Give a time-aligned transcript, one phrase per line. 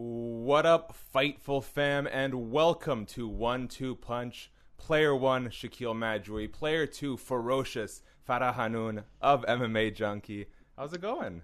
[0.00, 4.48] What up, Fightful fam, and welcome to One Two Punch.
[4.76, 6.52] Player one, Shakiel Mahjouri.
[6.52, 10.46] Player two, ferocious Farah Hannoun of MMA Junkie.
[10.76, 11.42] How's it going?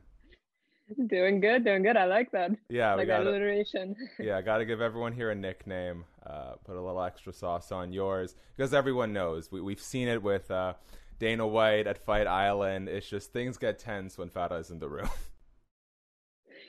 [1.09, 1.97] Doing good, doing good.
[1.97, 2.53] I like that.
[2.69, 3.97] Yeah, like we got alliteration.
[4.21, 6.05] yeah, got to give everyone here a nickname.
[6.25, 10.23] Uh, put a little extra sauce on yours because everyone knows we, we've seen it
[10.23, 10.75] with uh,
[11.19, 12.89] Dana White at Fight Island.
[12.89, 15.11] It's just things get tense when Farah is in the room.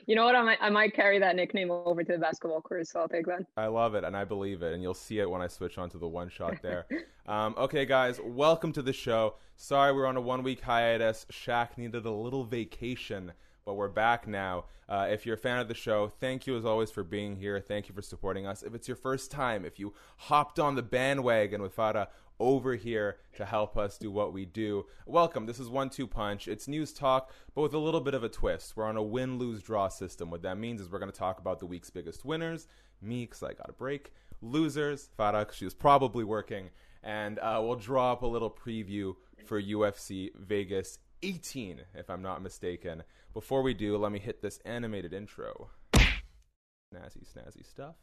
[0.06, 0.36] You know what?
[0.36, 3.26] I might I might carry that nickname over to the basketball career, so I'll take
[3.26, 3.44] that.
[3.56, 5.90] I love it, and I believe it, and you'll see it when I switch on
[5.90, 6.86] to the one shot there.
[7.26, 9.34] um, okay, guys, welcome to the show.
[9.56, 11.26] Sorry we're on a one week hiatus.
[11.32, 13.32] Shaq needed a little vacation,
[13.64, 14.66] but we're back now.
[14.88, 17.58] Uh, if you're a fan of the show, thank you as always for being here.
[17.58, 18.62] Thank you for supporting us.
[18.62, 22.06] If it's your first time, if you hopped on the bandwagon with Farah
[22.38, 24.86] over here to help us do what we do.
[25.06, 25.46] Welcome.
[25.46, 26.48] This is One Two Punch.
[26.48, 28.76] It's news talk, but with a little bit of a twist.
[28.76, 30.30] We're on a win lose draw system.
[30.30, 32.66] What that means is we're going to talk about the week's biggest winners,
[33.00, 36.70] me, because I got a break, losers, Farah, she was probably working,
[37.02, 39.14] and uh, we'll draw up a little preview
[39.46, 43.02] for UFC Vegas 18, if I'm not mistaken.
[43.32, 45.70] Before we do, let me hit this animated intro.
[45.94, 47.96] Snazzy, snazzy stuff.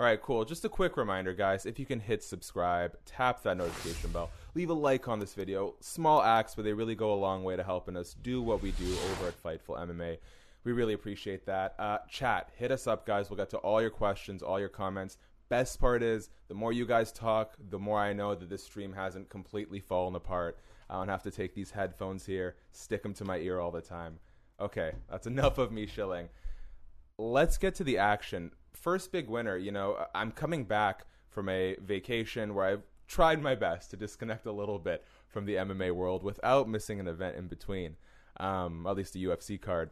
[0.00, 0.44] All right, cool.
[0.44, 1.64] Just a quick reminder, guys.
[1.64, 5.76] If you can hit subscribe, tap that notification bell, leave a like on this video.
[5.78, 8.72] Small acts, but they really go a long way to helping us do what we
[8.72, 10.18] do over at Fightful MMA.
[10.64, 11.76] We really appreciate that.
[11.78, 13.30] Uh, chat, hit us up, guys.
[13.30, 15.18] We'll get to all your questions, all your comments.
[15.48, 18.92] Best part is, the more you guys talk, the more I know that this stream
[18.92, 20.58] hasn't completely fallen apart.
[20.90, 23.80] I don't have to take these headphones here, stick them to my ear all the
[23.80, 24.18] time.
[24.60, 26.28] Okay, that's enough of me shilling.
[27.18, 31.76] Let's get to the action first big winner, you know, I'm coming back from a
[31.80, 36.22] vacation where I've tried my best to disconnect a little bit from the MMA world
[36.22, 37.96] without missing an event in between,
[38.38, 39.90] um, at least a UFC card.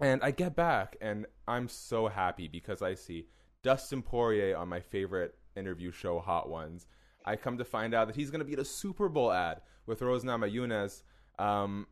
[0.00, 3.26] And I get back, and I'm so happy because I see
[3.62, 6.86] Dustin Poirier on my favorite interview show, Hot Ones.
[7.24, 9.60] I come to find out that he's going to be at a Super Bowl ad
[9.86, 11.02] with Rose Namajunas.
[11.38, 11.88] Um,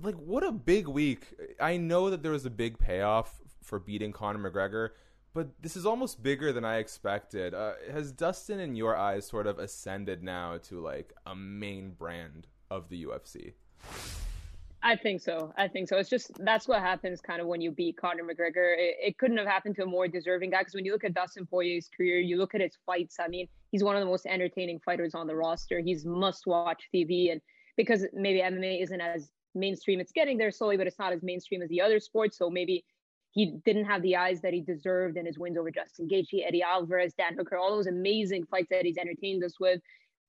[0.00, 1.34] like, what a big week.
[1.60, 4.90] I know that there was a big payoff for beating Conor McGregor,
[5.32, 7.54] but this is almost bigger than I expected.
[7.54, 12.46] Uh, has Dustin, in your eyes, sort of ascended now to like a main brand
[12.70, 13.54] of the UFC?
[14.86, 15.52] I think so.
[15.56, 15.96] I think so.
[15.96, 18.76] It's just that's what happens kind of when you beat Conor McGregor.
[18.76, 21.14] It, it couldn't have happened to a more deserving guy because when you look at
[21.14, 23.16] Dustin Poirier's career, you look at his fights.
[23.18, 25.80] I mean, he's one of the most entertaining fighters on the roster.
[25.80, 27.40] He's must-watch TV, and
[27.78, 31.62] because maybe MMA isn't as mainstream, it's getting there slowly, but it's not as mainstream
[31.62, 32.36] as the other sports.
[32.36, 32.84] So maybe
[33.34, 36.62] he didn't have the eyes that he deserved in his wins over Justin Gaethje, Eddie
[36.62, 39.80] Alvarez, Dan Hooker, all those amazing fights that he's entertained us with.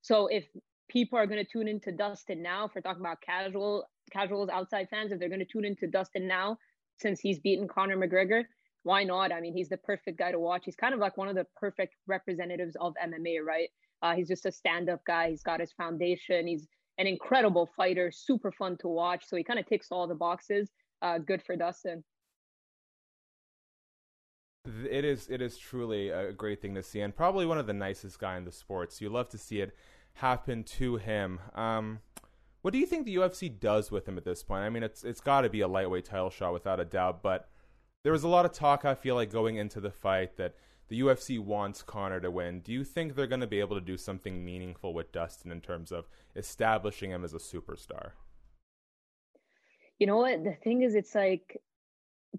[0.01, 0.45] So if
[0.89, 5.11] people are going to tune into Dustin now for talking about casual casuals outside fans,
[5.11, 6.57] if they're going to tune into Dustin now
[6.99, 8.43] since he's beaten Conor McGregor,
[8.81, 9.31] why not?
[9.31, 10.63] I mean, he's the perfect guy to watch.
[10.65, 13.69] He's kind of like one of the perfect representatives of MMA, right?
[14.01, 15.29] Uh, he's just a stand-up guy.
[15.29, 16.47] He's got his foundation.
[16.47, 19.27] He's an incredible fighter, super fun to watch.
[19.27, 20.71] So he kind of ticks all the boxes.
[21.01, 22.03] Uh, good for Dustin.
[24.89, 27.73] It is it is truly a great thing to see, and probably one of the
[27.73, 29.01] nicest guy in the sports.
[29.01, 29.75] You love to see it
[30.13, 31.39] happen to him.
[31.53, 31.99] Um,
[32.61, 34.63] what do you think the UFC does with him at this point?
[34.63, 37.49] I mean, it's it's got to be a lightweight title shot without a doubt, but
[38.03, 38.85] there was a lot of talk.
[38.85, 40.55] I feel like going into the fight that
[40.87, 42.59] the UFC wants Conor to win.
[42.61, 45.61] Do you think they're going to be able to do something meaningful with Dustin in
[45.61, 48.11] terms of establishing him as a superstar?
[49.99, 50.43] You know what?
[50.43, 51.61] The thing is, it's like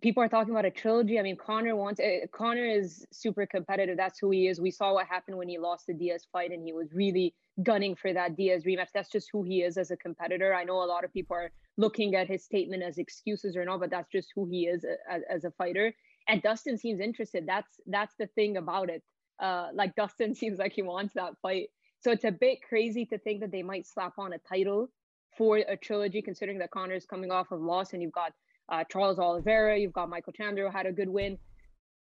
[0.01, 1.19] people are talking about a trilogy.
[1.19, 3.97] I mean, Conor wants uh, Conor is super competitive.
[3.97, 4.61] That's who he is.
[4.61, 7.95] We saw what happened when he lost the Diaz fight, and he was really gunning
[7.95, 8.89] for that Diaz rematch.
[8.95, 10.55] That's just who he is as a competitor.
[10.55, 13.81] I know a lot of people are looking at his statement as excuses or not,
[13.81, 15.95] but that's just who he is uh, as, as a fighter
[16.29, 17.47] and Dustin seems interested.
[17.47, 19.03] That's that's the thing about it.
[19.41, 21.69] Uh, like Dustin seems like he wants that fight.
[22.01, 24.89] So it's a bit crazy to think that they might slap on a title
[25.37, 28.33] for a trilogy, considering that Conor is coming off of loss, and you've got
[28.69, 31.39] uh, Charles Oliveira, you've got Michael Chandler who had a good win.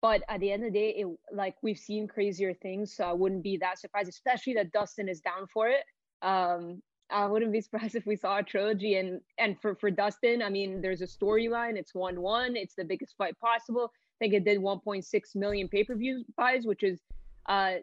[0.01, 3.13] But at the end of the day, it, like we've seen crazier things, so I
[3.13, 5.83] wouldn't be that surprised, especially that Dustin is down for it.
[6.21, 8.95] Um, I wouldn't be surprised if we saw a trilogy.
[8.95, 11.77] And and for for Dustin, I mean, there's a storyline.
[11.77, 12.55] It's one one.
[12.55, 13.91] It's the biggest fight possible.
[13.93, 16.99] I think it did 1.6 million pay per view buys, which is,
[17.47, 17.75] uh,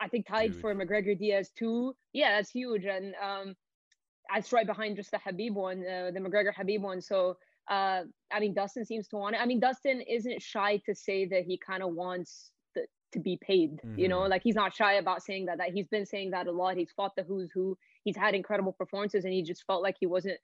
[0.00, 0.60] I think tied huge.
[0.60, 1.94] for McGregor Diaz too.
[2.12, 2.84] Yeah, that's huge.
[2.84, 3.54] And um,
[4.32, 7.00] that's right behind just the Khabib one, uh, the McGregor Khabib one.
[7.00, 7.36] So
[7.68, 9.40] uh, I mean, Dustin seems to want it.
[9.40, 12.50] I mean, Dustin isn't shy to say that he kind of wants
[13.12, 13.76] to be paid.
[13.76, 13.98] Mm-hmm.
[13.98, 14.30] You know, mm-hmm.
[14.30, 15.58] like he's not shy about saying that.
[15.58, 16.76] That he's been saying that a lot.
[16.76, 17.76] He's fought the who's who.
[18.04, 20.38] He's had incredible performances, and he just felt like he wasn't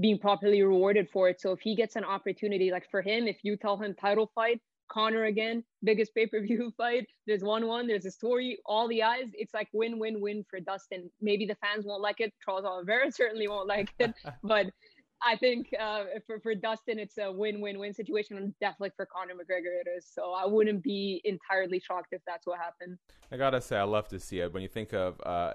[0.00, 1.40] being properly rewarded for it.
[1.40, 4.60] So if he gets an opportunity, like for him, if you tell him title fight,
[4.88, 7.06] Conor again, biggest pay per view fight.
[7.26, 7.86] There's one one.
[7.86, 8.58] There's a story.
[8.66, 9.26] All the eyes.
[9.32, 11.10] It's like win win win for Dustin.
[11.20, 12.32] Maybe the fans won't like it.
[12.44, 14.66] Charles Oliveira certainly won't like it, but
[15.22, 19.80] I think uh, for for Dustin, it's a win-win-win situation, and definitely for Conor McGregor,
[19.80, 20.06] it is.
[20.10, 22.98] So I wouldn't be entirely shocked if that's what happened.
[23.32, 24.52] I gotta say, I love to see it.
[24.52, 25.54] When you think of uh,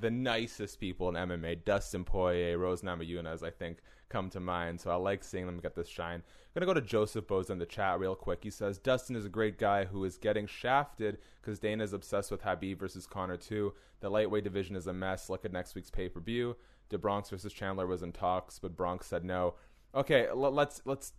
[0.00, 3.78] the nicest people in MMA, Dustin Poirier, Rose Namajunas, I think
[4.12, 4.80] come to mind.
[4.80, 6.22] So I like seeing them get this shine.
[6.54, 8.40] I'm gonna go to Joseph Bose in the chat real quick.
[8.42, 12.30] He says Dustin is a great guy who is getting shafted because Dana is obsessed
[12.30, 13.72] with Khabib versus Conor too.
[14.00, 15.30] The lightweight division is a mess.
[15.30, 16.56] Look at next week's pay per view.
[16.92, 19.54] Do Bronx versus Chandler was in talks, but Bronx said no.
[19.94, 21.12] Okay, l- let's let's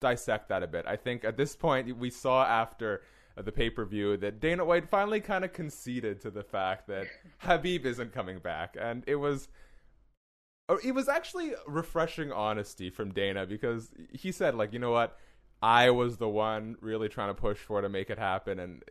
[0.00, 0.86] dissect that a bit.
[0.86, 3.02] I think at this point we saw after
[3.36, 7.06] the pay per view that Dana White finally kind of conceded to the fact that
[7.42, 9.48] Khabib isn't coming back, and it was.
[10.70, 15.16] Uh, it was actually refreshing honesty from Dana because he said, like, you know what,
[15.62, 18.82] I was the one really trying to push for to make it happen, and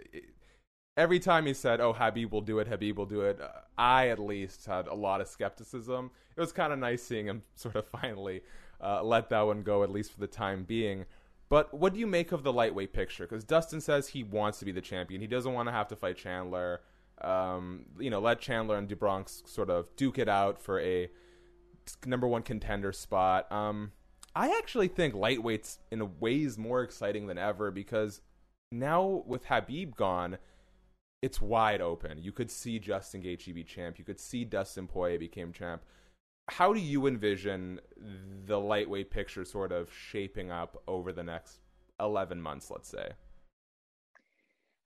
[0.97, 3.39] every time he said, "Oh, Khabib will do it, Khabib will do it,"
[3.77, 6.11] I at least had a lot of skepticism.
[6.35, 8.41] It was kind of nice seeing him sort of finally
[8.81, 11.05] uh, let that one go, at least for the time being.
[11.49, 13.25] But what do you make of the lightweight picture?
[13.25, 15.21] Because Dustin says he wants to be the champion.
[15.21, 16.81] He doesn't want to have to fight Chandler.
[17.21, 21.09] Um, you know, let Chandler and Do Bronx sort of duke it out for a
[22.05, 23.49] number one contender spot.
[23.49, 23.93] Um,
[24.35, 28.19] I actually think lightweight's in a ways more exciting than ever because
[28.69, 30.39] now with Khabib gone–
[31.21, 32.21] it's wide open.
[32.21, 33.97] You could see Justin Gaethje be champ.
[33.97, 35.81] You could see Dustin Poirier became champ.
[36.49, 37.81] How do you envision
[38.45, 41.59] the lightweight picture sort of shaping up over the next
[41.99, 43.09] 11 months, let's say?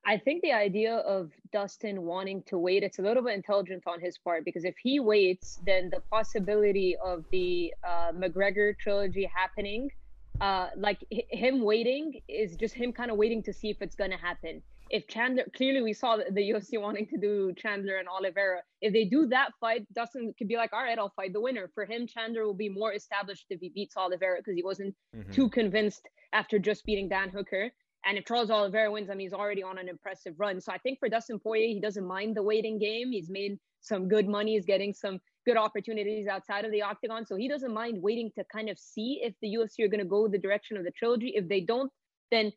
[0.03, 3.99] I think the idea of Dustin wanting to wait, it's a little bit intelligent on
[3.99, 9.91] his part because if he waits, then the possibility of the uh, McGregor trilogy happening,
[10.39, 13.95] uh, like h- him waiting, is just him kind of waiting to see if it's
[13.95, 18.09] going to happen if Chandler clearly we saw the UFC wanting to do Chandler and
[18.09, 18.61] Oliveira.
[18.81, 21.71] If they do that fight, Dustin could be like, all right, I'll fight the winner.
[21.73, 25.31] For him, Chandler will be more established if he beats Oliveira because he wasn't mm-hmm.
[25.31, 27.71] too convinced after just beating Dan Hooker.
[28.05, 30.59] And if Charles Oliveira wins, I mean, he's already on an impressive run.
[30.59, 33.11] So I think for Dustin Poirier, he doesn't mind the waiting game.
[33.11, 34.55] He's made some good money.
[34.55, 37.25] He's getting some good opportunities outside of the octagon.
[37.25, 40.05] So he doesn't mind waiting to kind of see if the UFC are going to
[40.05, 41.33] go the direction of the trilogy.
[41.35, 41.91] If they don't,
[42.31, 42.51] then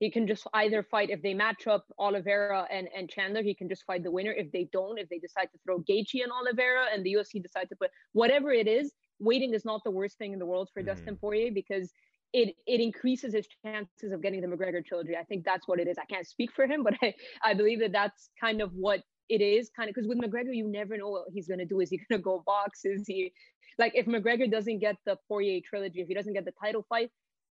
[0.00, 3.68] he can just either fight if they match up Oliveira and, and Chandler, he can
[3.68, 4.32] just fight the winner.
[4.32, 7.68] If they don't, if they decide to throw Gaethje and Oliveira and the UFC decide
[7.68, 10.80] to put whatever it is, waiting is not the worst thing in the world for
[10.80, 10.88] mm-hmm.
[10.88, 11.92] Dustin Poirier because
[12.32, 15.16] it it increases his chances of getting the McGregor trilogy.
[15.16, 15.96] I think that's what it is.
[15.98, 17.12] I can't speak for him, but I,
[17.44, 19.70] I believe that that's kind of what it is.
[19.76, 21.80] Kind of because with McGregor, you never know what he's gonna do.
[21.80, 22.84] Is he gonna go box?
[22.84, 23.32] Is he
[23.78, 27.10] like if McGregor doesn't get the Poirier trilogy, if he doesn't get the title fight,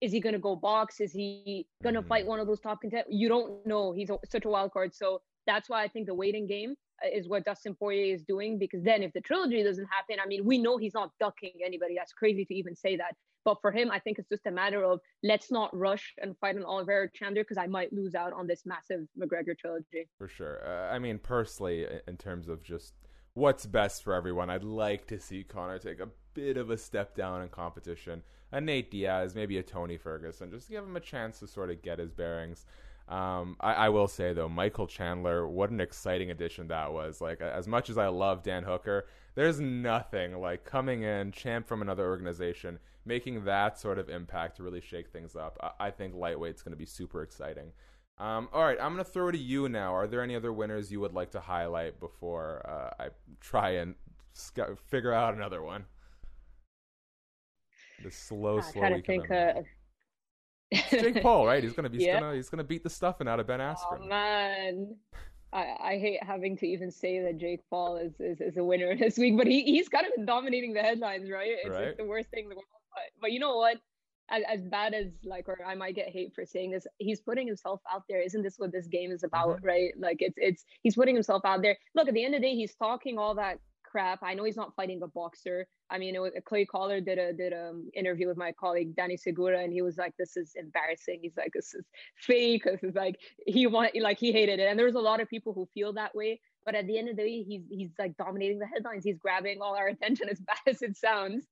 [0.03, 0.99] is he going to go box?
[0.99, 2.09] Is he going to mm-hmm.
[2.09, 3.07] fight one of those top contenders?
[3.09, 3.93] You don't know.
[3.93, 4.93] He's a, such a wild card.
[4.93, 8.59] So that's why I think the waiting game uh, is what Dustin Poirier is doing.
[8.59, 11.95] Because then, if the trilogy doesn't happen, I mean, we know he's not ducking anybody.
[11.97, 13.15] That's crazy to even say that.
[13.45, 16.57] But for him, I think it's just a matter of let's not rush and fight
[16.57, 20.09] an Oliveira Chandler because I might lose out on this massive McGregor trilogy.
[20.17, 20.61] For sure.
[20.65, 22.93] Uh, I mean, personally, in terms of just
[23.33, 24.49] what's best for everyone.
[24.49, 28.23] I'd like to see Conor take a bit of a step down in competition.
[28.53, 31.81] A Nate Diaz, maybe a Tony Ferguson, just give him a chance to sort of
[31.81, 32.65] get his bearings.
[33.09, 37.19] Um, I, I, will say though, Michael Chandler, what an exciting addition that was.
[37.19, 41.81] Like as much as I love Dan Hooker, there's nothing like coming in, champ from
[41.81, 45.57] another organization, making that sort of impact to really shake things up.
[45.61, 47.73] I, I think lightweight's going to be super exciting.
[48.19, 49.93] Um, all right, I'm going to throw it to you now.
[49.93, 53.09] Are there any other winners you would like to highlight before uh, I
[53.41, 53.95] try and
[54.33, 55.85] sc- figure out another one?
[58.03, 58.83] The slow, slow.
[58.83, 59.29] I think.
[59.29, 59.61] Uh,
[60.89, 61.63] Jake Paul, right?
[61.63, 61.99] He's gonna be.
[61.99, 62.13] Yeah.
[62.13, 62.35] He's gonna.
[62.35, 63.99] He's gonna beat the stuffing out of Ben Askren.
[64.01, 64.95] Oh man,
[65.53, 68.95] I, I hate having to even say that Jake Paul is, is, is a winner
[68.99, 71.51] this week, but he, he's kind of been dominating the headlines, right?
[71.63, 71.87] It's right.
[71.87, 72.65] Like the worst thing in the world.
[72.91, 73.77] But, but you know what?
[74.29, 77.45] As, as bad as like, or I might get hate for saying this, he's putting
[77.45, 78.21] himself out there.
[78.21, 79.65] Isn't this what this game is about, mm-hmm.
[79.65, 79.91] right?
[79.99, 81.77] Like it's it's he's putting himself out there.
[81.93, 83.59] Look, at the end of the day, he's talking all that
[83.93, 84.19] crap.
[84.23, 85.67] I know he's not fighting a boxer.
[85.91, 89.15] I mean, was, Clay Collard did a did an um, interview with my colleague Danny
[89.15, 91.85] Segura, and he was like, "This is embarrassing." He's like, "This is
[92.15, 95.29] fake." This is like he want like he hated it, and there's a lot of
[95.29, 96.41] people who feel that way.
[96.65, 99.03] But at the end of the day, he's he's like dominating the headlines.
[99.05, 101.45] He's grabbing all our attention, as bad as it sounds.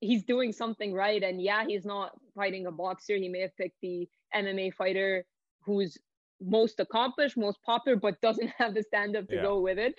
[0.00, 3.16] He's doing something right, and yeah, he's not fighting a boxer.
[3.16, 5.24] He may have picked the MMA fighter
[5.66, 5.98] who's
[6.40, 9.42] most accomplished, most popular, but doesn't have the stand up to yeah.
[9.42, 9.94] go with it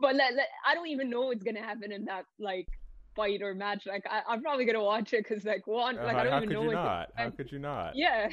[0.00, 2.68] but let, let, I don't even know what's gonna happen in that like
[3.14, 3.86] fight or match.
[3.86, 6.38] Like I, am probably gonna watch it because like one, uh, like I don't how
[6.38, 6.64] even could know.
[6.64, 7.10] You not?
[7.16, 7.96] How could you not?
[7.96, 8.28] Yeah,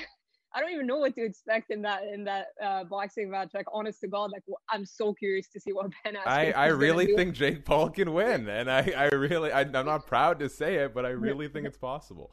[0.53, 3.51] I don't even know what to expect in that in that uh, boxing match.
[3.53, 6.15] Like honest to God, like I'm so curious to see what Ben.
[6.15, 9.71] Askren I I really think Jake Paul can win, and I I really I, I'm
[9.71, 12.31] not proud to say it, but I really think it's possible.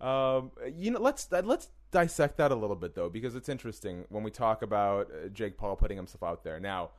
[0.00, 4.22] Um, you know, let's let's dissect that a little bit though, because it's interesting when
[4.22, 6.90] we talk about uh, Jake Paul putting himself out there now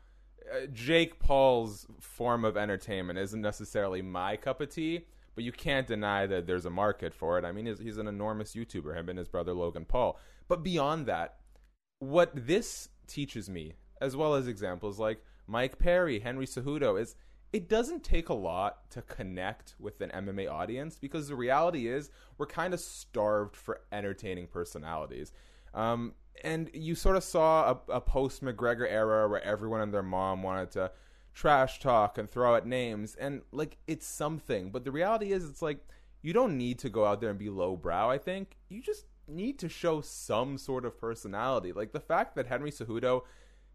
[0.51, 5.88] uh, Jake Paul's form of entertainment isn't necessarily my cup of tea, but you can't
[5.88, 7.46] deny that there's a market for it.
[7.46, 10.20] I mean, he's, he's an enormous YouTuber, him and his brother Logan Paul.
[10.48, 11.38] But beyond that,
[12.00, 17.15] what this teaches me, as well as examples like Mike Perry, Henry Cejudo, is
[17.51, 22.12] it doesn't take a lot to connect with an MMA audience because the reality is
[22.38, 25.32] we're kind of starved for entertaining personalities.
[25.74, 26.13] Um,
[26.44, 30.44] and you sort of saw a, a post McGregor era where everyone and their mom
[30.44, 30.91] wanted to
[31.34, 34.72] trash talk and throw out names, and like it's something.
[34.72, 35.86] But the reality is, it's like
[36.22, 38.10] you don't need to go out there and be lowbrow.
[38.10, 41.72] I think you just need to show some sort of personality.
[41.72, 43.24] Like the fact that Henry Cejudo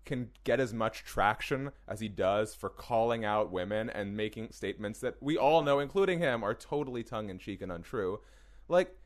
[0.05, 5.01] can get as much traction as he does for calling out women and making statements
[5.01, 8.21] that we all know, including him, are totally tongue in cheek and untrue.
[8.69, 8.97] Like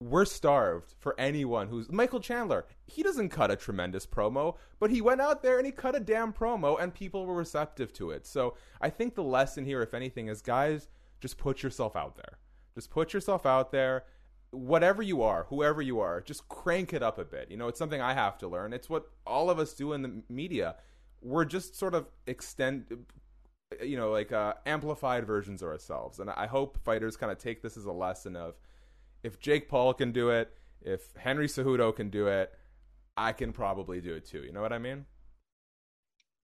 [0.00, 2.66] we're starved for anyone who's Michael Chandler.
[2.86, 6.00] He doesn't cut a tremendous promo, but he went out there and he cut a
[6.00, 8.26] damn promo and people were receptive to it.
[8.26, 10.88] So I think the lesson here, if anything, is guys,
[11.20, 12.38] just put yourself out there.
[12.74, 14.04] Just put yourself out there.
[14.56, 17.50] Whatever you are, whoever you are, just crank it up a bit.
[17.50, 18.72] You know, it's something I have to learn.
[18.72, 20.76] It's what all of us do in the media.
[21.20, 22.84] We're just sort of extend,
[23.82, 26.20] you know, like uh, amplified versions of ourselves.
[26.20, 28.54] And I hope fighters kind of take this as a lesson of
[29.22, 32.52] if Jake Paul can do it, if Henry Cejudo can do it,
[33.16, 34.42] I can probably do it too.
[34.42, 35.04] You know what I mean?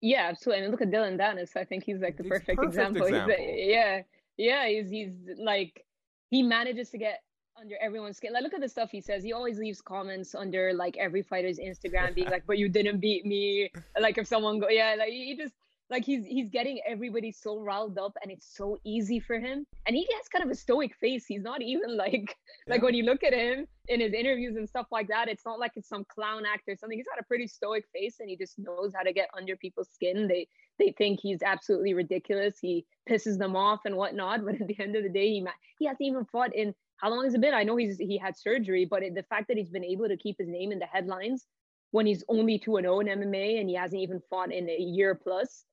[0.01, 0.59] Yeah, absolutely.
[0.59, 1.57] I mean, look at Dillon Danis.
[1.57, 3.07] I think he's like the perfect, perfect example.
[3.07, 3.37] example.
[3.39, 4.03] He's, yeah,
[4.37, 4.67] yeah.
[4.67, 5.85] He's he's like
[6.31, 7.21] he manages to get
[7.61, 8.33] under everyone's skin.
[8.33, 9.23] Like, look at the stuff he says.
[9.23, 13.27] He always leaves comments under like every fighter's Instagram, being like, "But you didn't beat
[13.27, 15.55] me." Like if someone go, yeah, like he just
[15.93, 19.67] like he's he's getting everybody so riled up and it's so easy for him.
[19.87, 21.27] And he has kind of a stoic face.
[21.27, 22.35] He's not even like
[22.67, 25.59] like when you look at him in his interviews and stuff like that it's not
[25.59, 26.99] like it's some clown act or something.
[26.99, 29.91] He's got a pretty stoic face and he just knows how to get under people's
[29.91, 30.27] skin.
[30.27, 32.59] They they think he's absolutely ridiculous.
[32.59, 34.45] He pisses them off and whatnot.
[34.45, 35.47] But at the end of the day he
[35.79, 38.37] he hasn't even fought in how long has it been i know he's he had
[38.37, 40.87] surgery but it, the fact that he's been able to keep his name in the
[40.87, 41.47] headlines
[41.91, 44.79] when he's only 2 and 0 in MMA and he hasn't even fought in a
[44.79, 45.65] year plus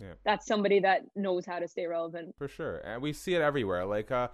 [0.00, 0.14] yeah.
[0.24, 2.34] That's somebody that knows how to stay relevant.
[2.38, 2.78] For sure.
[2.78, 3.84] And we see it everywhere.
[3.84, 4.28] Like uh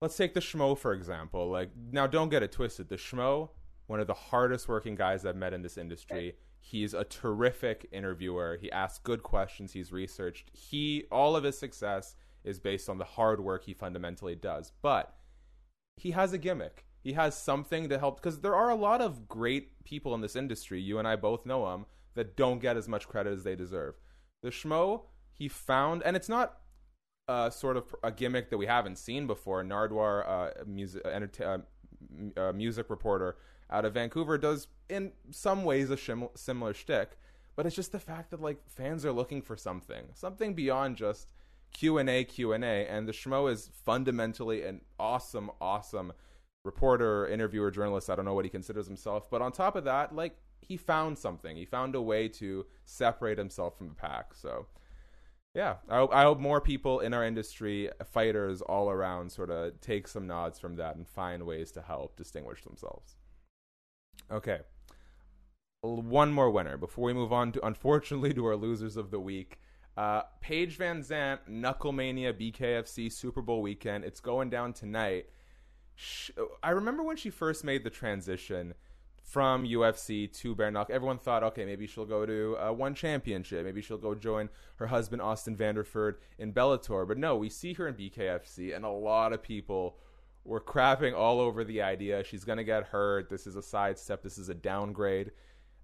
[0.00, 1.50] let's take the Schmo for example.
[1.50, 2.88] Like now don't get it twisted.
[2.88, 3.50] The Schmo,
[3.86, 6.34] one of the hardest working guys I've met in this industry.
[6.58, 8.58] He's a terrific interviewer.
[8.60, 9.72] He asks good questions.
[9.72, 10.50] He's researched.
[10.52, 14.72] He all of his success is based on the hard work he fundamentally does.
[14.80, 15.14] But
[16.00, 16.86] he has a gimmick.
[17.02, 20.34] He has something to help because there are a lot of great people in this
[20.34, 20.80] industry.
[20.80, 23.96] You and I both know them that don't get as much credit as they deserve.
[24.42, 25.02] The Schmo
[25.34, 26.58] he found, and it's not
[27.28, 29.62] uh, sort of a gimmick that we haven't seen before.
[29.62, 31.58] Nardwuar, uh, music, uh,
[32.36, 33.36] uh, music reporter
[33.70, 37.18] out of Vancouver, does in some ways a shim- similar shtick.
[37.56, 41.32] but it's just the fact that like fans are looking for something, something beyond just
[41.72, 46.12] Q and A, Q and A, and the Schmo is fundamentally an awesome, awesome
[46.64, 48.10] reporter, interviewer, journalist.
[48.10, 51.18] I don't know what he considers himself, but on top of that, like he found
[51.18, 51.56] something.
[51.56, 54.34] He found a way to separate himself from the pack.
[54.34, 54.66] So,
[55.54, 59.80] yeah, I hope, I hope more people in our industry, fighters all around, sort of
[59.80, 63.16] take some nods from that and find ways to help distinguish themselves.
[64.30, 64.60] Okay,
[65.82, 69.58] one more winner before we move on to, unfortunately, to our losers of the week.
[70.00, 74.02] Uh, Paige VanZant, Knucklemania BKFC Super Bowl weekend.
[74.02, 75.26] It's going down tonight.
[76.62, 78.72] I remember when she first made the transition
[79.22, 80.94] from UFC to bare knuckle.
[80.94, 83.62] Everyone thought, okay, maybe she'll go to uh, one championship.
[83.62, 87.06] Maybe she'll go join her husband Austin Vanderford in Bellator.
[87.06, 89.98] But no, we see her in BKFC, and a lot of people
[90.46, 92.24] were crapping all over the idea.
[92.24, 93.28] She's going to get hurt.
[93.28, 94.22] This is a sidestep.
[94.22, 95.32] This is a downgrade.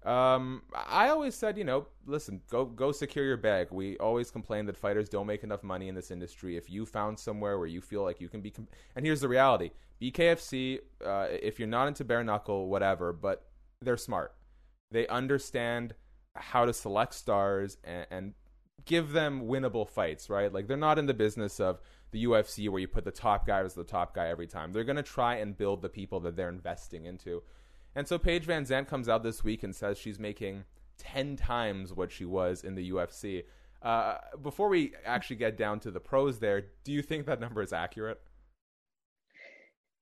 [0.05, 3.67] Um, I always said, you know, listen, go go secure your bag.
[3.71, 6.55] We always complain that fighters don't make enough money in this industry.
[6.55, 8.53] If you found somewhere where you feel like you can be,
[8.95, 13.47] and here's the reality: BKFC, uh, if you're not into bare knuckle, whatever, but
[13.81, 14.33] they're smart.
[14.91, 15.93] They understand
[16.35, 18.33] how to select stars and, and
[18.85, 20.51] give them winnable fights, right?
[20.51, 21.79] Like they're not in the business of
[22.11, 24.71] the UFC where you put the top guy as the top guy every time.
[24.71, 27.43] They're going to try and build the people that they're investing into.
[27.97, 30.65] And so Paige VanZant comes out this week and says she's making
[30.99, 33.43] 10 times what she was in the UFC.
[33.81, 37.59] Uh, before we actually get down to the pros there, do you think that number
[37.59, 38.21] is accurate?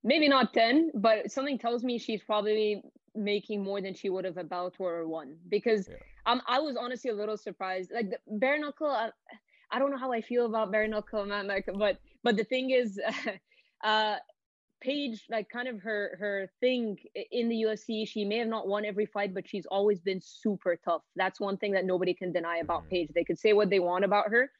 [0.03, 2.81] Maybe not 10, but something tells me she's probably
[3.15, 5.95] making more than she would have at Bellator or one because yeah.
[6.25, 7.91] um, I was honestly a little surprised.
[7.95, 9.11] Like the bare knuckle, I,
[9.71, 11.47] I don't know how I feel about bare knuckle, man.
[11.47, 12.99] Like, but but the thing is,
[13.85, 14.15] uh,
[14.86, 16.98] Paige, like kind of her her thing
[17.32, 20.77] in the UFC, she may have not won every fight, but she's always been super
[20.86, 21.01] tough.
[21.15, 22.89] That's one thing that nobody can deny about mm-hmm.
[22.89, 23.10] Paige.
[23.15, 24.51] They could say what they want about her,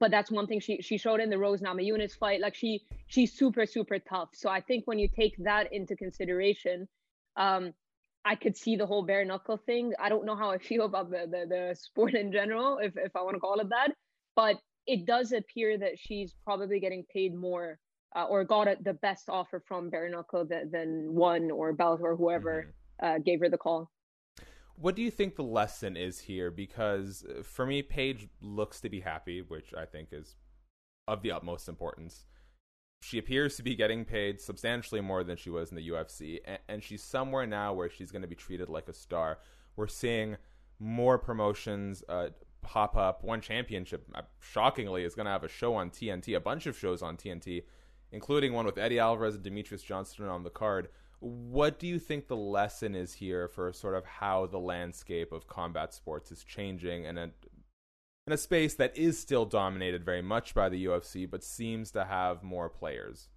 [0.00, 2.40] but that's one thing she she showed in the Rose Namajunas fight.
[2.40, 4.30] Like she she's super super tough.
[4.32, 6.88] So I think when you take that into consideration,
[7.36, 7.74] um,
[8.24, 9.92] I could see the whole bare knuckle thing.
[10.00, 13.14] I don't know how I feel about the the, the sport in general, if if
[13.14, 13.90] I want to call it that,
[14.34, 17.78] but it does appear that she's probably getting paid more
[18.14, 22.00] uh, or got a, the best offer from bare knuckle than, than one or Belt
[22.02, 23.06] or whoever mm-hmm.
[23.06, 23.90] uh, gave her the call.
[24.76, 26.50] What do you think the lesson is here?
[26.50, 30.36] Because uh, for me, Paige looks to be happy, which I think is
[31.06, 32.26] of the utmost importance.
[33.02, 36.58] She appears to be getting paid substantially more than she was in the UFC, and,
[36.68, 39.38] and she's somewhere now where she's going to be treated like a star.
[39.76, 40.36] We're seeing
[40.78, 42.28] more promotions uh,
[42.62, 43.22] pop up.
[43.22, 46.76] One championship, uh, shockingly, is going to have a show on TNT, a bunch of
[46.76, 47.64] shows on TNT
[48.14, 50.88] including one with Eddie Alvarez and Demetrious Johnson on the card.
[51.18, 55.48] What do you think the lesson is here for sort of how the landscape of
[55.48, 57.30] combat sports is changing in a
[58.26, 62.04] in a space that is still dominated very much by the UFC, but seems to
[62.04, 63.28] have more players?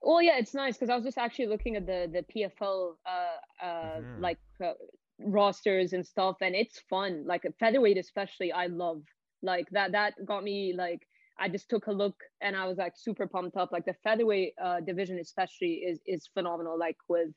[0.00, 3.64] Well, yeah, it's nice because I was just actually looking at the the PFL uh,
[3.64, 4.22] uh, mm-hmm.
[4.22, 4.72] like uh,
[5.18, 7.24] rosters and stuff, and it's fun.
[7.26, 9.02] Like featherweight, especially, I love
[9.42, 9.92] like that.
[9.92, 11.06] That got me like
[11.38, 13.72] I just took a look and I was like super pumped up.
[13.72, 16.78] Like the featherweight uh, division, especially, is is phenomenal.
[16.78, 17.30] Like with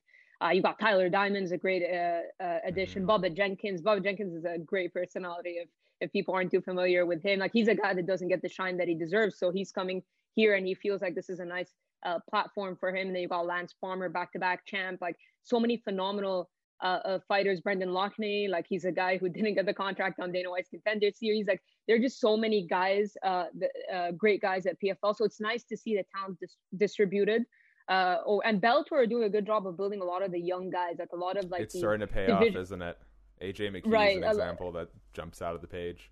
[0.43, 3.03] uh, you got Tyler Diamond's a great uh, uh, addition.
[3.03, 3.25] Mm-hmm.
[3.25, 3.81] Bubba Jenkins.
[3.81, 5.55] Bubba Jenkins is a great personality.
[5.61, 8.41] If if people aren't too familiar with him, like he's a guy that doesn't get
[8.41, 9.39] the shine that he deserves.
[9.39, 10.03] So he's coming
[10.35, 11.73] here and he feels like this is a nice
[12.05, 13.07] uh, platform for him.
[13.07, 15.01] And then you got Lance Palmer, back to back champ.
[15.01, 16.49] Like so many phenomenal
[16.83, 20.31] uh, uh, fighters, Brendan Loughnane, like he's a guy who didn't get the contract on
[20.31, 21.39] Dana White's Contender Series.
[21.39, 25.15] He's like there are just so many guys, uh, the, uh, great guys at PFL.
[25.15, 27.45] So it's nice to see the talent dis- distributed.
[27.87, 30.39] Uh, oh, and Bellator are doing a good job of building a lot of the
[30.39, 30.95] young guys.
[30.99, 32.97] Like a lot of like it's starting to pay division- off, isn't it?
[33.41, 36.09] AJ McKee right, is an example that jumps out of the page.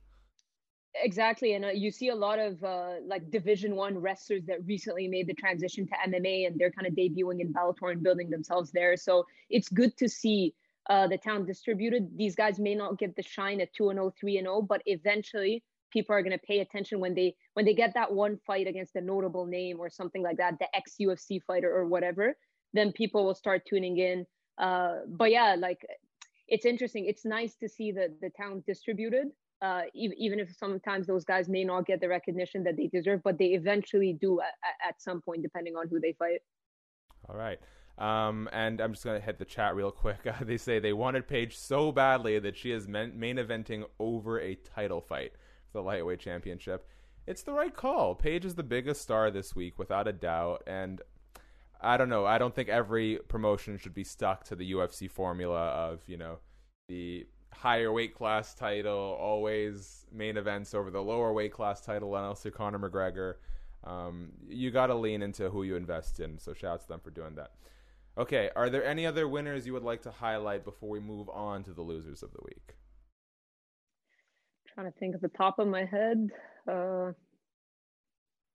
[1.04, 5.10] Exactly, and uh, you see a lot of uh, like Division One wrestlers that recently
[5.10, 8.72] made the transition to MMA, and they're kind of debuting in Bellator and building themselves
[8.72, 8.96] there.
[8.96, 10.54] So it's good to see
[10.90, 12.10] uh, the town distributed.
[12.16, 14.82] These guys may not get the shine at two and 0, 3 and 0, but
[14.86, 18.68] eventually people are going to pay attention when they when they get that one fight
[18.68, 22.36] against a notable name or something like that, the ex UFC fighter or whatever.
[22.74, 24.26] Then people will start tuning in.
[24.58, 25.86] Uh, but yeah, like
[26.48, 27.06] it's interesting.
[27.06, 31.64] It's nice to see the the town distributed uh, even if sometimes those guys may
[31.64, 35.42] not get the recognition that they deserve, but they eventually do at, at some point,
[35.42, 36.42] depending on who they fight.
[37.30, 37.60] All right.
[37.98, 40.28] Um, and I'm just going to hit the chat real quick.
[40.28, 44.56] Uh, they say they wanted Paige so badly that she is main eventing over a
[44.56, 45.34] title fight
[45.72, 46.88] for the lightweight championship.
[47.28, 48.14] It's the right call.
[48.16, 50.64] Paige is the biggest star this week, without a doubt.
[50.68, 51.02] And
[51.82, 52.26] I don't know.
[52.26, 56.38] I don't think every promotion should be stuck to the UFC formula of, you know,
[56.88, 62.44] the higher weight class title, always main events over the lower weight class title, unless
[62.44, 63.36] you're Conor McGregor.
[63.84, 66.38] Um, you got to lean into who you invest in.
[66.38, 67.52] So shout out to them for doing that.
[68.18, 71.64] Okay, are there any other winners you would like to highlight before we move on
[71.64, 72.76] to the losers of the week?
[74.76, 76.30] trying to think of the top of my head.
[76.70, 77.12] Uh,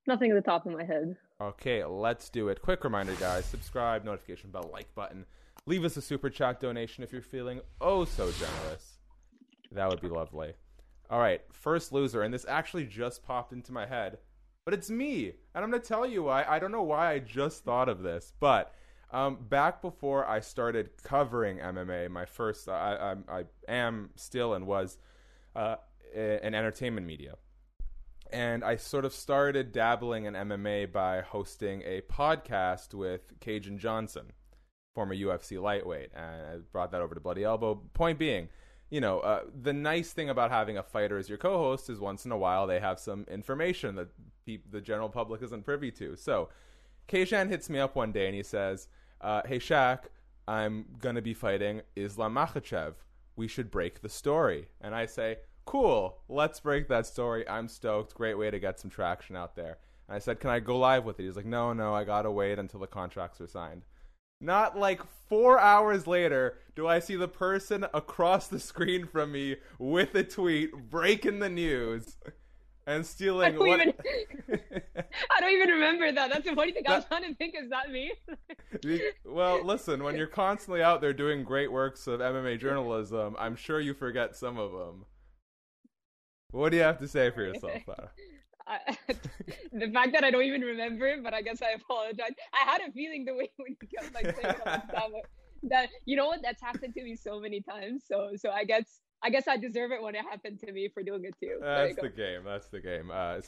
[0.07, 1.17] nothing at the top of my head.
[1.41, 2.61] Okay, let's do it.
[2.61, 5.25] Quick reminder, guys subscribe, notification bell, like button.
[5.67, 8.99] Leave us a super chat donation if you're feeling oh so generous.
[9.73, 10.53] That would be lovely.
[11.09, 14.19] All right, first loser, and this actually just popped into my head,
[14.65, 15.33] but it's me.
[15.55, 16.45] And I'm going to tell you why.
[16.47, 18.75] I don't know why I just thought of this, but
[19.13, 24.67] um, back before I started covering MMA, my first, I, I, I am still and
[24.67, 24.99] was
[25.55, 25.77] uh,
[26.15, 27.35] in entertainment media
[28.33, 34.33] and I sort of started dabbling in MMA by hosting a podcast with Kajan Johnson,
[34.95, 37.81] former UFC lightweight, and I brought that over to Bloody Elbow.
[37.93, 38.49] Point being,
[38.89, 42.25] you know, uh, the nice thing about having a fighter as your co-host is once
[42.25, 44.09] in a while they have some information that
[44.47, 46.17] pe- the general public isn't privy to.
[46.17, 46.49] So,
[47.09, 48.87] Kajan hits me up one day and he says,
[49.21, 50.05] uh, "Hey Shaq,
[50.47, 52.95] I'm gonna be fighting Islam Makhachev.
[53.37, 55.39] We should break the story." And I say
[55.71, 57.49] cool, let's break that story.
[57.49, 58.15] I'm stoked.
[58.15, 59.79] Great way to get some traction out there.
[60.09, 61.25] And I said, can I go live with it?
[61.25, 63.83] He's like, no, no, I gotta wait until the contracts are signed.
[64.41, 69.59] Not like four hours later do I see the person across the screen from me
[69.79, 72.17] with a tweet breaking the news
[72.91, 73.81] and stealing I don't, what.
[73.81, 73.95] even,
[75.31, 76.31] I don't even remember that.
[76.31, 76.83] That's the funny thing.
[76.87, 78.13] I was trying to think, is that me?
[79.25, 83.81] well, listen, when you're constantly out there doing great works of MMA journalism, I'm sure
[83.81, 85.07] you forget some of them.
[86.51, 87.83] What do you have to say for yourself,
[88.67, 88.97] I,
[89.73, 92.31] the fact that I don't even remember it, but I guess I apologize.
[92.53, 95.11] I had a feeling the way when you kept like saying that,
[95.65, 98.05] that you know what that's happened to me so many times.
[98.07, 101.03] So so I guess I guess I deserve it when it happened to me for
[101.03, 101.59] doing it too.
[101.61, 102.43] That's the game.
[102.45, 103.11] That's the game.
[103.13, 103.39] Uh,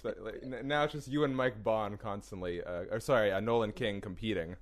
[0.63, 4.57] now it's just you and Mike Bohn constantly, uh, or sorry, uh, Nolan King competing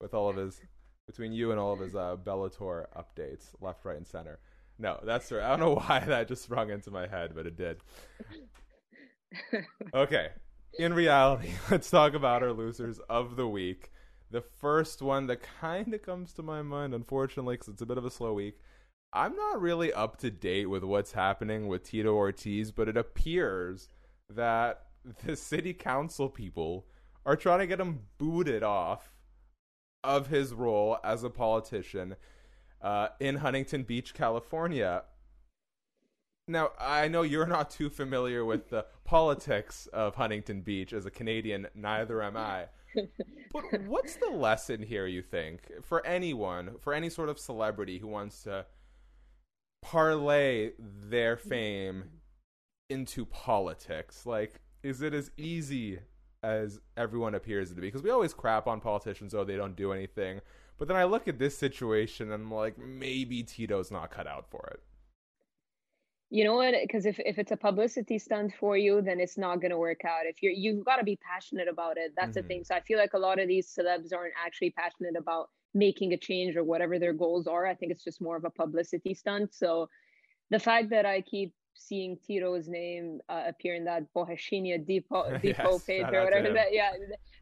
[0.00, 0.60] with all of his
[1.06, 4.38] between you and all of his uh, Bellator updates, left, right, and center.
[4.78, 5.42] No, that's right.
[5.42, 7.78] I don't know why that just sprung into my head, but it did.
[9.94, 10.28] Okay.
[10.78, 13.90] In reality, let's talk about our losers of the week.
[14.30, 17.98] The first one that kind of comes to my mind, unfortunately, because it's a bit
[17.98, 18.58] of a slow week.
[19.12, 23.88] I'm not really up to date with what's happening with Tito Ortiz, but it appears
[24.30, 24.86] that
[25.26, 26.86] the city council people
[27.26, 29.12] are trying to get him booted off
[30.02, 32.16] of his role as a politician
[32.80, 35.04] uh, in Huntington Beach, California.
[36.48, 41.10] Now, I know you're not too familiar with the politics of Huntington Beach as a
[41.10, 42.66] Canadian, neither am I.
[43.52, 48.08] but what's the lesson here, you think, for anyone, for any sort of celebrity who
[48.08, 48.66] wants to
[49.82, 52.04] parlay their fame
[52.88, 54.24] into politics?
[54.24, 55.98] Like, is it as easy
[56.42, 57.82] as everyone appears to be?
[57.82, 60.40] Because we always crap on politicians, oh, they don't do anything.
[60.78, 64.46] But then I look at this situation and I'm like, maybe Tito's not cut out
[64.50, 64.80] for it.
[66.30, 66.74] You know what?
[66.80, 70.04] Because if, if it's a publicity stunt for you, then it's not going to work
[70.06, 70.24] out.
[70.24, 72.14] If you're, you've got to be passionate about it.
[72.16, 72.48] That's mm-hmm.
[72.48, 72.64] the thing.
[72.64, 76.16] So I feel like a lot of these celebs aren't actually passionate about making a
[76.16, 77.66] change or whatever their goals are.
[77.66, 79.54] I think it's just more of a publicity stunt.
[79.54, 79.88] So
[80.50, 85.72] the fact that I keep seeing Tito's name uh, appear in that Boheshinia Depot, Depot
[85.72, 86.92] yes, page or whatever that, yeah,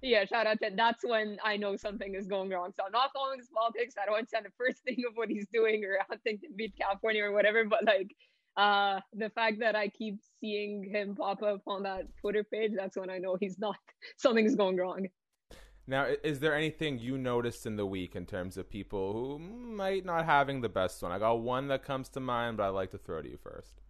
[0.02, 2.72] yeah, shout out to that's when I know something is going wrong.
[2.74, 3.94] So I'm not following his politics.
[4.00, 6.74] I don't want to say the first thing of what he's doing or Huntington Beach,
[6.80, 8.14] California or whatever, but like
[8.56, 12.96] uh the fact that I keep seeing him pop up on that Twitter page, that's
[12.96, 13.76] when I know he's not
[14.16, 15.06] something's going wrong.
[15.90, 20.05] Now, is there anything you noticed in the week in terms of people who might
[20.05, 21.11] not having the best one?
[21.11, 23.81] I got one that comes to mind, but I'd like to throw to you first.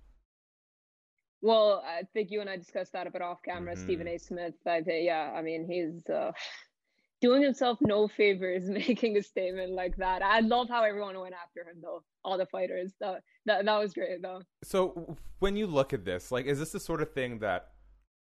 [1.42, 3.74] Well, I think you and I discussed that a bit off camera.
[3.74, 3.84] Mm-hmm.
[3.84, 4.16] Stephen A.
[4.16, 6.32] Smith, I think, yeah, I mean, he's uh,
[7.20, 10.22] doing himself no favors making a statement like that.
[10.22, 12.02] I love how everyone went after him, though.
[12.24, 14.40] All the fighters, that that, that was great, though.
[14.64, 17.72] So, when you look at this, like, is this the sort of thing that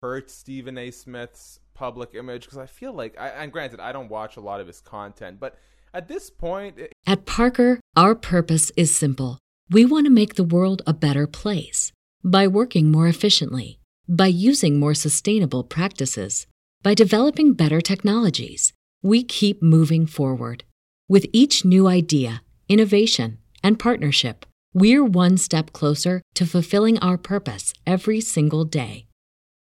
[0.02, 0.90] hurts Stephen A.
[0.90, 2.42] Smith's public image?
[2.44, 5.38] Because I feel like, I, and granted, I don't watch a lot of his content,
[5.40, 5.56] but
[5.94, 9.38] at this point, it- at Parker, our purpose is simple.
[9.70, 11.92] We want to make the world a better place
[12.24, 16.46] by working more efficiently, by using more sustainable practices,
[16.82, 20.64] by developing better technologies, we keep moving forward.
[21.08, 27.72] With each new idea, innovation, and partnership, we're one step closer to fulfilling our purpose
[27.86, 29.06] every single day.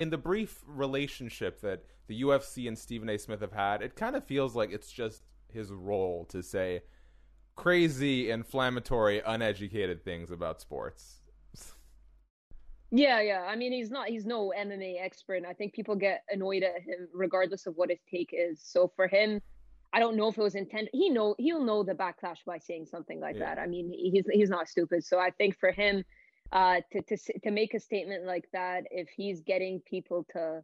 [0.00, 3.18] in the brief relationship that the UFC and Stephen A.
[3.18, 6.82] Smith have had, it kind of feels like it's just his role to say
[7.56, 11.16] crazy, inflammatory, uneducated things about sports.
[12.90, 13.46] Yeah, yeah.
[13.46, 14.08] I mean, he's not.
[14.08, 15.42] He's no MMA expert.
[15.46, 18.60] I think people get annoyed at him regardless of what his take is.
[18.62, 19.42] So for him,
[19.92, 20.90] I don't know if it was intended.
[20.92, 23.54] He know he'll know the backlash by saying something like yeah.
[23.54, 23.58] that.
[23.58, 25.04] I mean, he's he's not stupid.
[25.04, 26.02] So I think for him,
[26.52, 30.62] uh, to to to make a statement like that if he's getting people to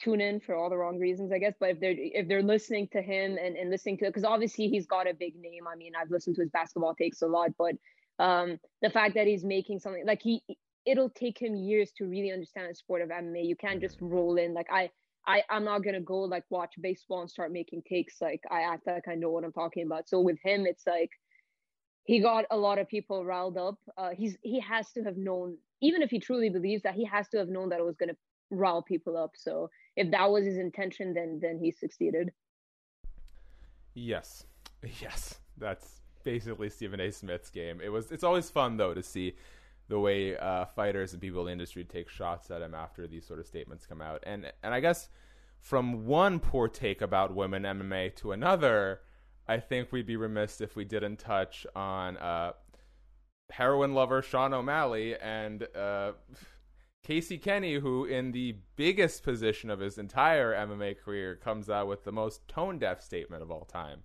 [0.00, 1.54] tune in for all the wrong reasons, I guess.
[1.58, 4.68] But if they're if they're listening to him and, and listening to it, because obviously
[4.68, 5.66] he's got a big name.
[5.66, 7.74] I mean, I've listened to his basketball takes a lot, but
[8.18, 10.42] um, the fact that he's making something like he
[10.86, 13.44] it'll take him years to really understand the sport of MMA.
[13.44, 14.90] You can't just roll in like I.
[15.26, 18.86] I, I'm not gonna go like watch baseball and start making takes like I act
[18.86, 20.08] like I know what I'm talking about.
[20.08, 21.10] So with him, it's like
[22.08, 23.78] he got a lot of people riled up.
[23.98, 27.28] Uh, he's he has to have known, even if he truly believes that, he has
[27.28, 28.16] to have known that it was going to
[28.50, 29.32] rile people up.
[29.36, 32.32] So if that was his intention, then then he succeeded.
[33.92, 34.46] Yes,
[35.02, 37.12] yes, that's basically Stephen A.
[37.12, 37.78] Smith's game.
[37.84, 38.10] It was.
[38.10, 39.34] It's always fun though to see
[39.88, 43.26] the way uh, fighters and people in the industry take shots at him after these
[43.26, 44.24] sort of statements come out.
[44.26, 45.10] And and I guess
[45.60, 49.00] from one poor take about women MMA to another
[49.48, 52.52] I think we'd be remiss if we didn't touch on uh,
[53.50, 56.12] heroin lover Sean O'Malley and uh,
[57.02, 62.04] Casey Kenney, who, in the biggest position of his entire MMA career, comes out with
[62.04, 64.02] the most tone deaf statement of all time.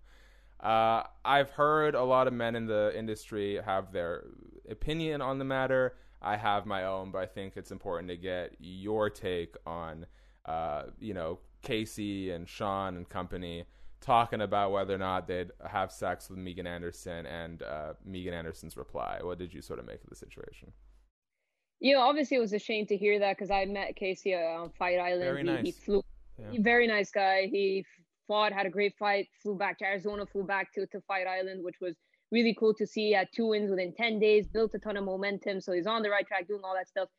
[0.61, 4.23] Uh, I've heard a lot of men in the industry have their
[4.69, 5.95] opinion on the matter.
[6.21, 10.05] I have my own, but I think it's important to get your take on,
[10.45, 13.65] uh, you know, Casey and Sean and company
[14.03, 18.77] talking about whether or not they'd have sex with Megan Anderson and uh, Megan Anderson's
[18.77, 19.19] reply.
[19.21, 20.71] What did you sort of make of the situation?
[21.79, 24.37] You know, obviously it was a shame to hear that because I met Casey uh,
[24.37, 25.21] on Fight Island.
[25.21, 25.65] Very he, nice.
[25.65, 26.03] he flew.
[26.37, 26.59] Yeah.
[26.59, 27.47] Very nice guy.
[27.51, 27.85] He
[28.27, 31.63] fought, had a great fight, flew back to Arizona, flew back to, to Fight Island,
[31.63, 31.95] which was
[32.31, 33.07] really cool to see.
[33.07, 35.61] He had two wins within 10 days, built a ton of momentum.
[35.61, 37.09] So he's on the right track, doing all that stuff.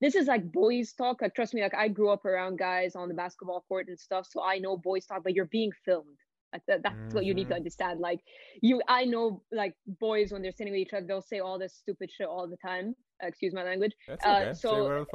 [0.00, 1.22] This is like boys talk.
[1.22, 4.28] Like, trust me, like I grew up around guys on the basketball court and stuff.
[4.30, 6.18] So I know boys talk, but you're being filmed
[6.52, 7.14] that's mm-hmm.
[7.14, 7.56] what you need to mm-hmm.
[7.56, 8.00] understand.
[8.00, 8.20] Like
[8.62, 11.74] you, I know like boys when they're sitting with each other, they'll say all this
[11.74, 12.94] stupid shit all the time.
[13.20, 13.92] Excuse my language.
[14.06, 14.50] That's uh, okay.
[14.50, 15.06] Uh, so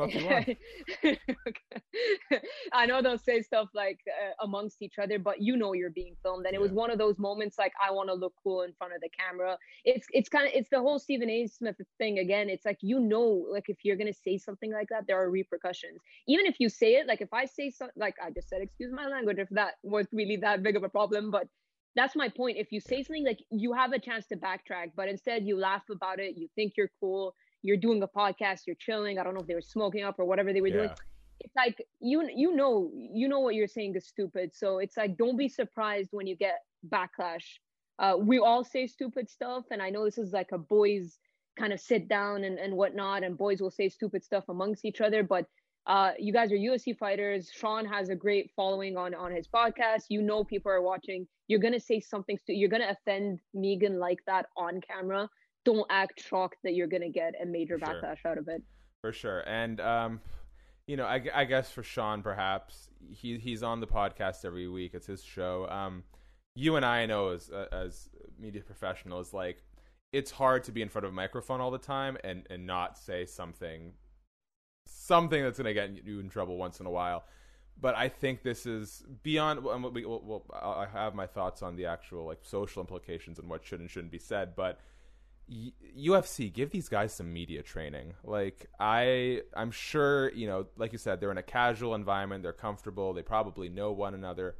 [2.73, 6.15] I know they'll say stuff like uh, amongst each other, but you know you're being
[6.21, 6.59] filmed, and yeah.
[6.59, 9.01] it was one of those moments like I want to look cool in front of
[9.01, 9.57] the camera.
[9.85, 11.47] It's it's kind of it's the whole Stephen A.
[11.47, 12.49] Smith thing again.
[12.49, 15.99] It's like you know, like if you're gonna say something like that, there are repercussions.
[16.27, 18.91] Even if you say it, like if I say something like I just said, excuse
[18.91, 21.47] my language, if that was really that big of a problem, but
[21.95, 22.57] that's my point.
[22.57, 25.83] If you say something like you have a chance to backtrack, but instead you laugh
[25.91, 29.17] about it, you think you're cool, you're doing a podcast, you're chilling.
[29.17, 30.75] I don't know if they were smoking up or whatever they were yeah.
[30.75, 30.89] doing.
[31.39, 34.51] It's like you you know you know what you're saying is stupid.
[34.53, 37.45] So it's like don't be surprised when you get backlash.
[37.99, 41.17] Uh, we all say stupid stuff, and I know this is like a boys
[41.57, 45.01] kind of sit down and, and whatnot, and boys will say stupid stuff amongst each
[45.01, 45.45] other, but
[45.85, 47.51] uh, you guys are UFC fighters.
[47.53, 50.03] Sean has a great following on on his podcast.
[50.09, 51.27] You know people are watching.
[51.47, 52.37] You're gonna say something.
[52.37, 55.29] Stu- you're gonna offend Megan like that on camera.
[55.65, 58.31] Don't act shocked that you're gonna get a major for backlash sure.
[58.31, 58.61] out of it.
[59.01, 59.41] For sure.
[59.47, 60.21] And um,
[60.87, 64.91] you know, I, I, guess for Sean, perhaps he he's on the podcast every week.
[64.93, 65.67] It's his show.
[65.69, 66.03] Um,
[66.55, 69.63] you and I know as uh, as media professionals, like
[70.11, 72.97] it's hard to be in front of a microphone all the time and and not
[72.97, 73.93] say something
[74.85, 77.23] something that's going to get you in trouble once in a while.
[77.79, 79.63] But I think this is beyond.
[79.63, 83.65] We, we'll, we'll, I have my thoughts on the actual like social implications and what
[83.65, 84.55] should and shouldn't be said.
[84.55, 84.79] But
[85.51, 88.13] UFC, give these guys some media training.
[88.23, 92.43] Like I, I'm sure you know, like you said, they're in a casual environment.
[92.43, 93.13] They're comfortable.
[93.13, 94.55] They probably know one another.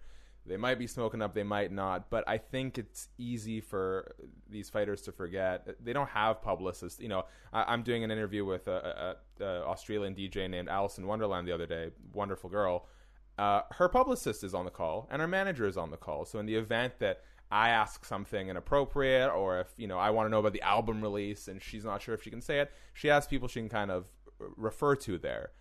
[0.45, 4.13] They might be smoking up, they might not, but I think it's easy for
[4.49, 5.65] these fighters to forget.
[5.81, 6.99] They don't have publicists.
[6.99, 11.07] You know, I, am doing an interview with a, a, a, Australian DJ named Alison
[11.07, 11.91] Wonderland the other day.
[12.13, 12.87] Wonderful girl.
[13.37, 16.25] Uh, her publicist is on the call, and her manager is on the call.
[16.25, 17.21] So in the event that
[17.53, 21.01] I ask something inappropriate, or if you know I want to know about the album
[21.01, 23.69] release and she's not sure if she can say it, she asks people she can
[23.69, 24.05] kind of
[24.57, 25.51] refer to there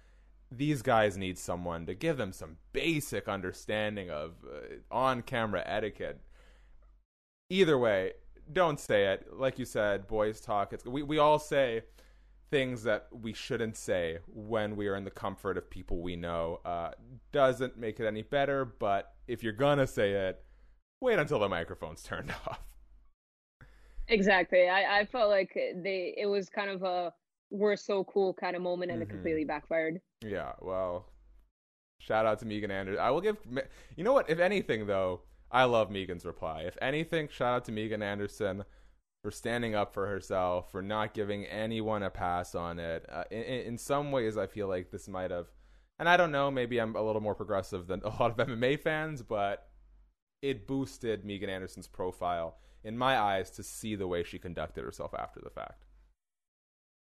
[0.56, 6.20] these guys need someone to give them some basic understanding of uh, on camera etiquette.
[7.48, 8.12] Either way,
[8.52, 9.26] don't say it.
[9.32, 10.72] Like you said, boys talk.
[10.72, 11.82] It's we we all say
[12.50, 16.60] things that we shouldn't say when we are in the comfort of people we know.
[16.64, 16.90] Uh,
[17.32, 20.44] doesn't make it any better, but if you're gonna say it,
[21.02, 22.60] wait until the microphone's turned off.
[24.08, 24.68] Exactly.
[24.68, 27.12] I, I felt like they it was kind of a
[27.50, 29.04] we're so cool kind of moment and Mhm.
[29.04, 30.00] it completely backfired.
[30.22, 31.06] Yeah, well,
[31.98, 33.00] shout out to Megan Anderson.
[33.00, 33.36] I will give.
[33.96, 34.30] You know what?
[34.30, 36.62] If anything, though, I love Megan's reply.
[36.62, 38.64] If anything, shout out to Megan Anderson
[39.22, 43.04] for standing up for herself, for not giving anyone a pass on it.
[43.08, 45.46] Uh, in, in some ways, I feel like this might have,
[45.98, 48.80] and I don't know, maybe I'm a little more progressive than a lot of MMA
[48.80, 49.68] fans, but
[50.42, 55.14] it boosted Megan Anderson's profile in my eyes to see the way she conducted herself
[55.16, 55.84] after the fact.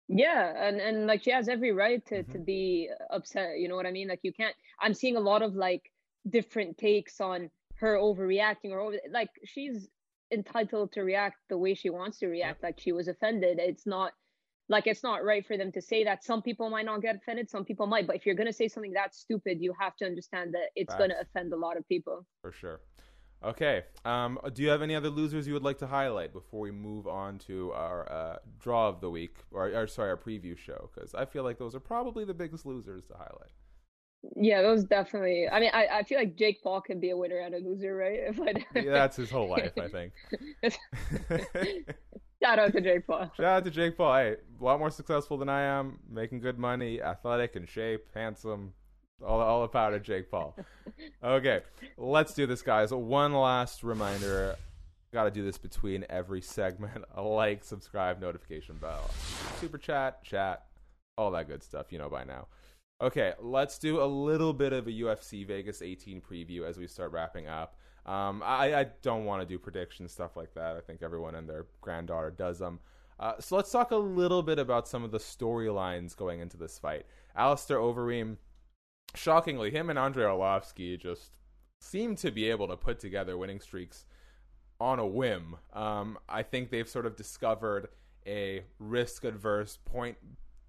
[0.08, 2.44] Yeah, and and like she has every right to to Mhm.
[2.44, 3.58] be upset.
[3.58, 4.08] You know what I mean?
[4.08, 4.54] Like you can't.
[4.78, 5.90] I'm seeing a lot of like
[6.28, 8.98] different takes on her overreacting or over.
[9.10, 9.88] Like she's
[10.30, 12.62] entitled to react the way she wants to react.
[12.62, 13.58] Like she was offended.
[13.58, 14.12] It's not
[14.68, 16.22] like it's not right for them to say that.
[16.22, 17.48] Some people might not get offended.
[17.48, 18.06] Some people might.
[18.06, 21.16] But if you're gonna say something that stupid, you have to understand that it's gonna
[21.18, 22.26] offend a lot of people.
[22.42, 22.80] For sure.
[23.44, 23.82] Okay.
[24.04, 27.06] Um, do you have any other losers you would like to highlight before we move
[27.06, 30.90] on to our uh, draw of the week, or, or sorry, our preview show?
[30.94, 33.52] Because I feel like those are probably the biggest losers to highlight.
[34.36, 35.48] Yeah, those definitely.
[35.50, 37.94] I mean, I, I feel like Jake Paul can be a winner and a loser,
[37.94, 38.20] right?
[38.28, 40.12] If I, Yeah, that's his whole life, I think.
[42.42, 43.30] Shout out to Jake Paul.
[43.36, 44.14] Shout out to Jake Paul.
[44.16, 48.72] Hey, a lot more successful than I am, making good money, athletic in shape, handsome.
[49.24, 50.56] All, all the power to Jake Paul.
[51.22, 51.62] Okay,
[51.96, 52.92] let's do this, guys.
[52.92, 54.56] One last reminder.
[55.12, 57.04] Got to do this between every segment.
[57.14, 59.10] A like, subscribe, notification bell,
[59.60, 60.66] super chat, chat,
[61.16, 61.92] all that good stuff.
[61.92, 62.48] You know by now.
[63.00, 67.12] Okay, let's do a little bit of a UFC Vegas 18 preview as we start
[67.12, 67.76] wrapping up.
[68.06, 70.76] Um, I, I don't want to do predictions, stuff like that.
[70.76, 72.80] I think everyone and their granddaughter does them.
[73.18, 76.78] Uh, so let's talk a little bit about some of the storylines going into this
[76.78, 77.06] fight.
[77.36, 78.36] Alistair Overeem,
[79.14, 81.32] shockingly, him and Andrei Arlovsky just
[81.80, 84.06] seem to be able to put together winning streaks
[84.80, 85.56] on a whim.
[85.72, 87.88] Um, I think they've sort of discovered
[88.26, 90.16] a risk adverse point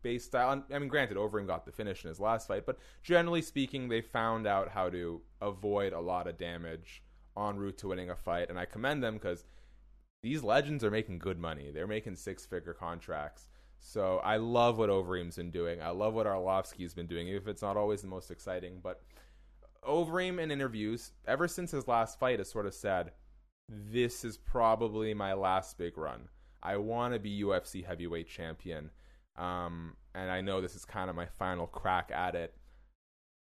[0.01, 0.63] based style.
[0.71, 4.01] I mean, granted, Overeem got the finish in his last fight, but generally speaking, they
[4.01, 7.01] found out how to avoid a lot of damage
[7.37, 8.49] en route to winning a fight.
[8.49, 9.45] And I commend them because
[10.21, 11.71] these legends are making good money.
[11.71, 13.49] They're making six figure contracts.
[13.87, 15.79] So I love what Overeem's been doing.
[15.79, 18.79] I love what Arlovsky's been doing, even if it's not always the most exciting.
[18.81, 19.03] But
[19.87, 23.11] Overeem in interviews, ever since his last fight, has sort of said,
[23.69, 26.29] This is probably my last big run.
[26.63, 28.89] I want to be UFC heavyweight champion.
[29.37, 32.55] Um, and I know this is kind of my final crack at it.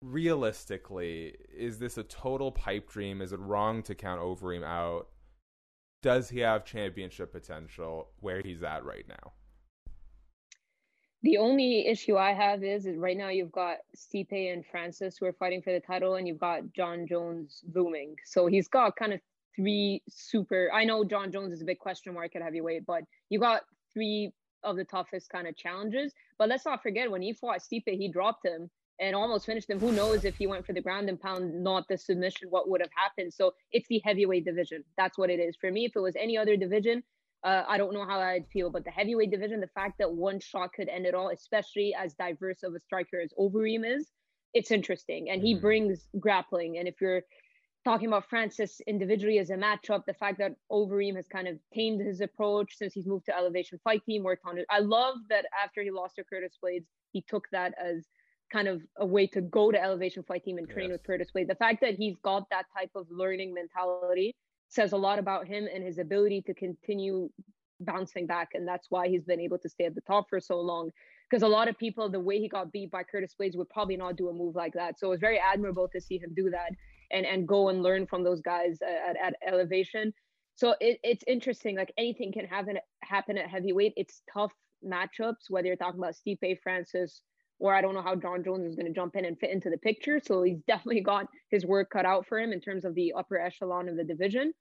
[0.01, 3.21] Realistically, is this a total pipe dream?
[3.21, 5.07] Is it wrong to count Overeem out?
[6.03, 9.31] Does he have championship potential where he's at right now?
[11.25, 15.25] The only issue I have is, is right now you've got Stipe and Francis who
[15.25, 18.15] are fighting for the title, and you've got Jon Jones looming.
[18.25, 19.19] So he's got kind of
[19.55, 20.69] three super.
[20.71, 24.33] I know Jon Jones is a big question mark at heavyweight, but you got three
[24.63, 26.13] of the toughest kind of challenges.
[26.37, 29.79] But let's not forget when he fought Stipe, he dropped him and almost finished him.
[29.79, 32.81] Who knows if he went for the ground and pound, not the submission, what would
[32.81, 33.33] have happened?
[33.33, 34.83] So it's the heavyweight division.
[34.95, 35.85] That's what it is for me.
[35.85, 37.01] If it was any other division,
[37.45, 40.39] uh, I don't know how I'd feel, but the heavyweight division, the fact that one
[40.39, 44.11] shot could end it all, especially as diverse of a striker as Overeem is,
[44.53, 45.29] it's interesting.
[45.29, 45.61] And he Mhm.
[45.61, 46.79] brings grappling.
[46.79, 47.23] And if you're
[47.83, 52.01] talking about Francis individually as a matchup, the fact that Overeem has kind of tamed
[52.01, 54.65] his approach since he's moved to Elevation Fight Team, worked on it.
[54.71, 58.07] I love that after he lost to Curtis Blaydes, he took that as
[58.51, 60.93] kind of a way to go to Elevation Fight Team and train Yes.
[60.97, 61.47] with Curtis Blaydes.
[61.47, 64.35] The fact that he's got that type of learning mentality
[64.69, 67.29] says a lot about him and his ability to continue
[67.79, 68.49] bouncing back.
[68.53, 70.91] And that's why he's been able to stay at the top for so long.
[71.29, 73.97] Because a lot of people, the way he got beat by Curtis Blaydes, would probably
[73.97, 74.99] not do a move like that.
[74.99, 76.71] So it was very admirable to see him do that
[77.11, 80.13] and and go and learn from those guys at, at elevation.
[80.55, 81.75] So it, it's interesting.
[81.75, 83.93] Like anything can happen happen at heavyweight.
[83.97, 84.53] It's tough
[84.85, 87.21] matchups, whether you're talking about Stipe Francis
[87.59, 89.69] or I don't know how Jon Jones is going to jump in and fit into
[89.69, 90.19] the picture.
[90.23, 93.39] So he's definitely got his work cut out for him in terms of the upper
[93.39, 94.53] echelon of the division.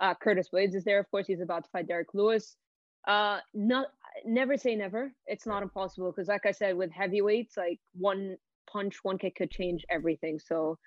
[0.00, 1.26] Uh, Curtis Blaydes is there, of course.
[1.26, 2.56] He's about to fight Derrick Lewis.
[3.06, 3.86] Uh, not
[4.24, 5.12] never say never.
[5.26, 8.36] It's not impossible because, like I said, with heavyweights, like one
[8.70, 10.38] punch, one kick could change everything.
[10.38, 10.78] So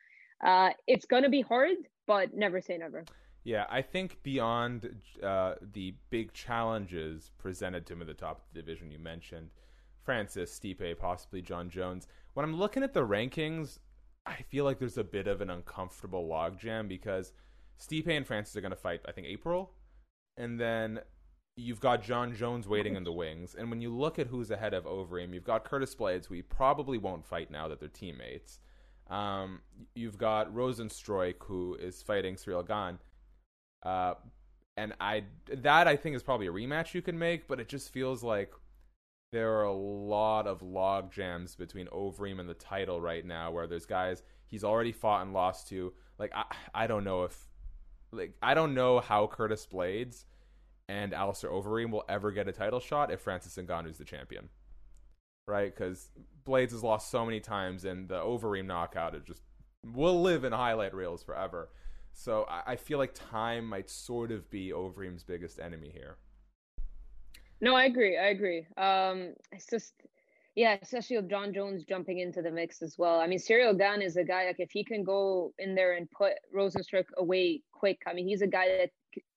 [0.46, 1.76] uh, it's gonna be hard,
[2.08, 3.06] but never say never.
[3.44, 8.44] Yeah, I think beyond uh, the big challenges presented to him at the top of
[8.54, 9.50] the division you mentioned,
[10.06, 13.80] Francis, Stipe, possibly Jon Jones, when I'm looking at the rankings,
[14.26, 17.34] I feel like there's a bit of an uncomfortable logjam because
[17.80, 19.72] Stipe and Francis are going to fight, I think, April.
[20.38, 21.00] And then
[21.56, 23.56] you've got John Jones waiting in the wings.
[23.58, 26.98] And when you look at who's ahead of Overeem, you've got Curtis Blaydes, who probably
[26.98, 28.60] won't fight now that they're teammates.
[29.10, 29.62] Um,
[29.94, 33.00] you've got Rozenstruik, who is fighting Ciryl Gane.
[33.84, 34.16] Uh,
[34.78, 37.94] and I that I think is probably a rematch you can make, but it just
[37.94, 38.52] feels like
[39.32, 43.68] there are a lot of log jams between Overeem and the title right now, where
[43.68, 45.94] there's guys he's already fought and lost to.
[46.18, 47.38] Like I, I don't know if,
[48.12, 50.26] like I don't know how Curtis Blaydes
[50.88, 54.50] and Alistair Overeem will ever get a title shot if Francis Ngannou's the champion,
[55.48, 55.74] right?
[55.76, 56.12] Because
[56.46, 59.42] Blaydes has lost so many times, and the Overeem knockout is just
[59.84, 61.70] will live in highlight reels forever.
[62.14, 66.18] So I, I feel like time might sort of be Overeem's biggest enemy here.
[67.62, 68.18] No, I agree.
[68.18, 68.66] I agree.
[68.78, 69.94] Um, it's just,
[70.56, 73.20] yeah, especially with Jon Jones jumping into the mix as well.
[73.20, 76.10] I mean, Ciryl Gane is a guy like if he can go in there and
[76.12, 78.02] put Rozenstruik away quick.
[78.08, 78.90] I mean, he's a guy that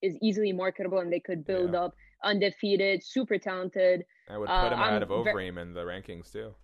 [0.02, 1.82] is easily marketable and they could build yeah.
[1.82, 1.94] up
[2.24, 4.04] undefeated, super talented.
[4.28, 6.54] I would put him uh, ahead of Overeem ve- in the rankings too.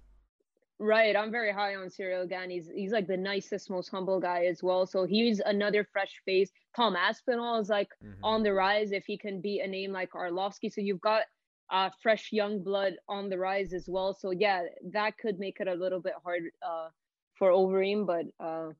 [0.80, 2.50] Right, I'm very high on Ciryl Gane.
[2.50, 4.86] He's he's like the nicest, most humble guy as well.
[4.86, 6.50] So he's another fresh face.
[6.74, 8.24] Tom Aspinall is like mm-hmm.
[8.24, 10.72] on the rise if he can beat a name like Arlovsky.
[10.72, 11.22] So you've got
[11.70, 14.14] uh, fresh young blood on the rise as well.
[14.14, 14.62] So yeah,
[14.92, 16.88] that could make it a little bit hard uh,
[17.34, 18.70] for Overeem, but uh,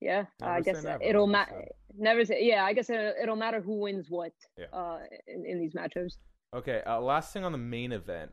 [0.00, 1.64] yeah, never I guess never, it'll matter.
[1.96, 2.64] Never say yeah.
[2.64, 4.66] I guess it, will matter who wins what yeah.
[4.72, 6.16] uh, in, in these matchups.
[6.54, 8.32] Okay, uh, last thing on the main event.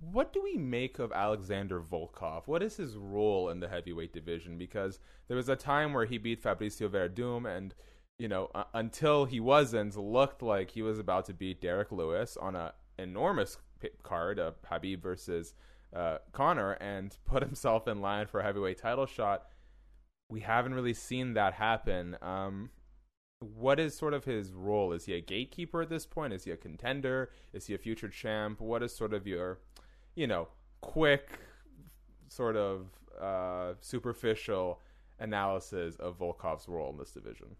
[0.00, 2.48] What do we make of Alexander Volkov?
[2.48, 4.58] What is his role in the heavyweight division?
[4.58, 7.72] Because there was a time where he beat Fabricio Werdum, and
[8.18, 12.36] you know, uh, until he wasn't, looked like he was about to beat Derrick Lewis
[12.36, 13.58] on a enormous
[14.02, 15.54] card, of Khabib versus
[15.94, 19.46] uh, Conor, and put himself in line for a heavyweight title shot.
[20.28, 22.16] We haven't really seen that happen.
[22.22, 22.70] Um,
[23.40, 24.92] what is sort of his role?
[24.92, 26.32] Is he a gatekeeper at this point?
[26.32, 27.30] Is he a contender?
[27.52, 28.60] Is he a future champ?
[28.60, 29.58] What is sort of your,
[30.14, 30.48] you know,
[30.80, 31.38] quick,
[32.28, 32.86] sort of
[33.20, 34.80] uh, superficial
[35.18, 37.56] analysis of Volkov's role in this division?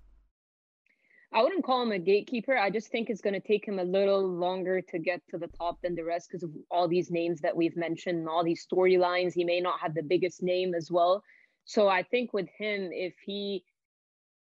[1.35, 2.57] I wouldn't call him a gatekeeper.
[2.57, 5.47] I just think it's going to take him a little longer to get to the
[5.47, 8.67] top than the rest because of all these names that we've mentioned and all these
[8.67, 9.33] storylines.
[9.33, 11.23] He may not have the biggest name as well.
[11.65, 13.65] So I think with him, if he,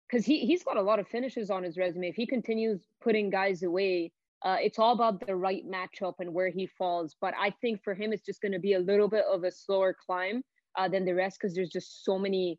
[0.08, 3.28] because he, he's got a lot of finishes on his resume, if he continues putting
[3.28, 4.12] guys away,
[4.42, 7.16] uh, it's all about the right matchup and where he falls.
[7.20, 9.50] But I think for him, it's just going to be a little bit of a
[9.50, 10.42] slower climb
[10.78, 12.58] uh, than the rest because there's just so many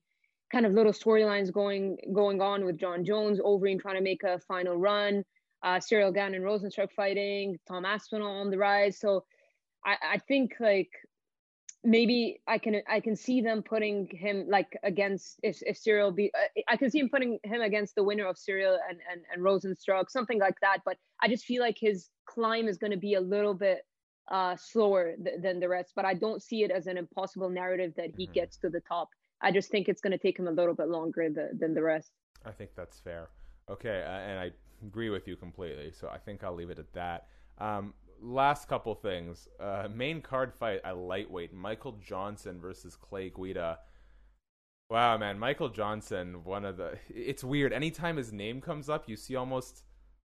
[0.51, 4.39] kind of little storylines going going on with Jon Jones, Overeem trying to make a
[4.39, 5.23] final run,
[5.63, 8.99] uh, Ciryl Gane and Rozenstruik fighting, Tom Aspinall on the rise.
[8.99, 9.25] So
[9.85, 10.89] I, I think like
[11.83, 16.31] maybe I can I can see them putting him like against if if Ciryl be
[16.35, 19.43] uh, I can see him putting him against the winner of Ciryl and and and
[19.43, 20.79] Rozenstruik something like that.
[20.85, 23.79] But I just feel like his climb is going to be a little bit
[24.31, 25.93] uh slower th- than the rest.
[25.95, 28.33] But I don't see it as an impossible narrative that he mm-hmm.
[28.33, 29.09] gets to the top.
[29.41, 32.11] I just think it's going to take him a little bit longer than the rest.
[32.45, 33.29] I think that's fair.
[33.69, 34.51] Okay, uh, and I
[34.85, 35.91] agree with you completely.
[35.91, 37.27] So I think I'll leave it at that.
[37.59, 39.47] Um, last couple things.
[39.59, 43.79] Uh, main card fight at lightweight: Michael Johnson versus Clay Guida.
[44.89, 46.97] Wow, man, Michael Johnson, one of the.
[47.09, 47.73] It's weird.
[47.73, 49.83] Anytime his name comes up, you see almost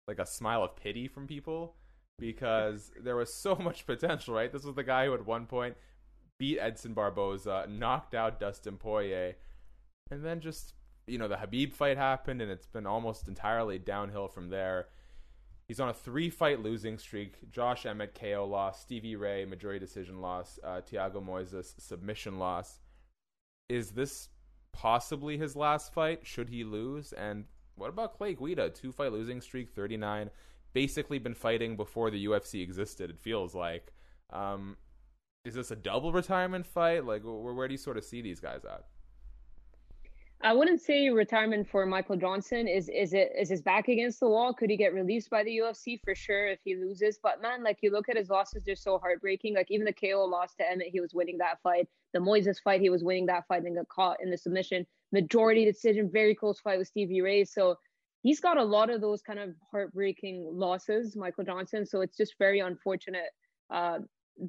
[0.08, 1.76] like a smile of pity from people
[2.18, 4.52] because there was so much potential, right?
[4.52, 5.76] This was the guy who at one point
[6.40, 9.36] beat Edson Barboza, knocked out Dustin Poirier,
[10.10, 10.74] and then just
[11.06, 14.88] you know the Khabib fight happened, and it's been almost entirely downhill from there.
[15.68, 17.52] He's on a three-fight losing streak.
[17.52, 22.80] Josh Emmett KO loss, Stevie Ray majority decision loss, uh, Thiago Moises submission loss.
[23.68, 24.30] Is this
[24.72, 26.22] possibly his last fight?
[26.26, 27.14] Should he lose?
[27.14, 28.72] And what about Clay Guida?
[28.72, 30.32] Two-fight losing streak, 39.
[30.74, 33.12] Basically been fighting before the UFC existed.
[33.12, 33.94] It feels like.
[34.32, 34.76] Um,
[35.50, 37.06] is this a double retirement fight?
[37.06, 38.86] Like, where, where do you sort of see these guys at?
[40.42, 42.66] I wouldn't say retirement for Michael Johnson.
[42.66, 44.54] Is is it is his back against the wall?
[44.54, 47.20] Could he get released by the UFC for sure if he loses?
[47.22, 49.56] But man, like you look at his losses, they're so heartbreaking.
[49.56, 51.90] Like even the KO loss to Emmett, he was winning that fight.
[52.14, 54.86] The Moises fight, he was winning that fight and got caught in the submission.
[55.12, 57.44] Majority decision, very close fight with Stevie Ray.
[57.44, 57.76] So
[58.22, 61.86] he's got a lot of those kind of heartbreaking losses, Michael Johnson.
[61.86, 63.32] So it's just very unfortunate
[63.70, 64.00] uh,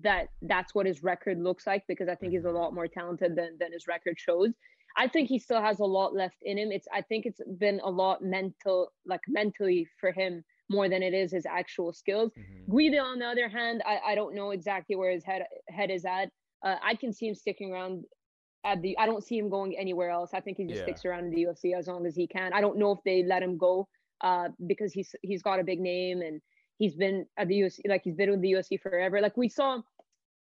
[0.03, 2.57] that that's what his record looks like because I think he's a mm-hmm.
[2.57, 4.51] lot more talented than than his record shows.
[4.97, 6.72] I think he still has a lot left in him.
[6.72, 11.14] It's I think it's been a lot mental like mentally for him more than it
[11.14, 12.33] is his actual skills.
[12.33, 12.76] Mm-hmm.
[12.76, 16.05] Guida, on the other hand, I, I don't know exactly where his head head is
[16.05, 16.31] at.
[16.64, 18.05] Uh, I can see him sticking around
[18.64, 18.97] at the.
[18.99, 20.31] I don't see him going anywhere else.
[20.33, 20.85] I think he just Yeah.
[20.85, 22.53] sticks around in the UFC as long as he can.
[22.53, 23.89] I don't know if they let him go
[24.20, 26.41] uh, because he's he's got a big name and
[26.81, 29.20] he's been at the UFC like he's been with the UFC forever.
[29.20, 29.81] Like we saw,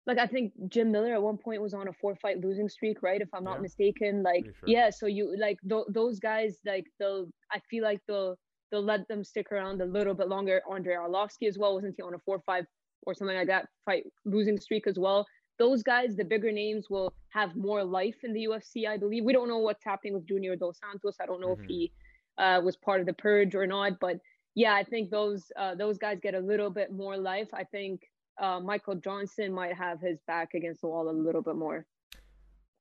[0.05, 2.97] like I think Jim Miller at one point was on a four fight losing streak,
[3.01, 3.21] right?
[3.21, 3.61] If I'm not Yeah.
[3.67, 4.23] mistaken.
[4.23, 4.69] Like sure.
[4.75, 7.25] yeah, so you like th- those guys like they'll.
[7.51, 8.35] I feel like they'll
[8.69, 10.61] they'll let them stick around a little bit longer.
[10.71, 12.65] Andrei Arlovsky as well wasn't he on a four five
[13.05, 15.25] or something like that fight losing streak as well.
[15.59, 18.85] Those guys, the bigger names, will have more life in the UFC.
[18.87, 21.15] I believe we don't know what's happening with Junior Dos Santos.
[21.19, 21.59] I don't know Mhm.
[21.63, 21.91] if he
[22.37, 24.17] uh, was part of the purge or not, but
[24.57, 27.47] yeah, I think those uh, those guys get a little bit more life.
[27.53, 28.09] I think
[28.41, 31.85] uh, Michael Johnson might have his back against the wall a little bit more.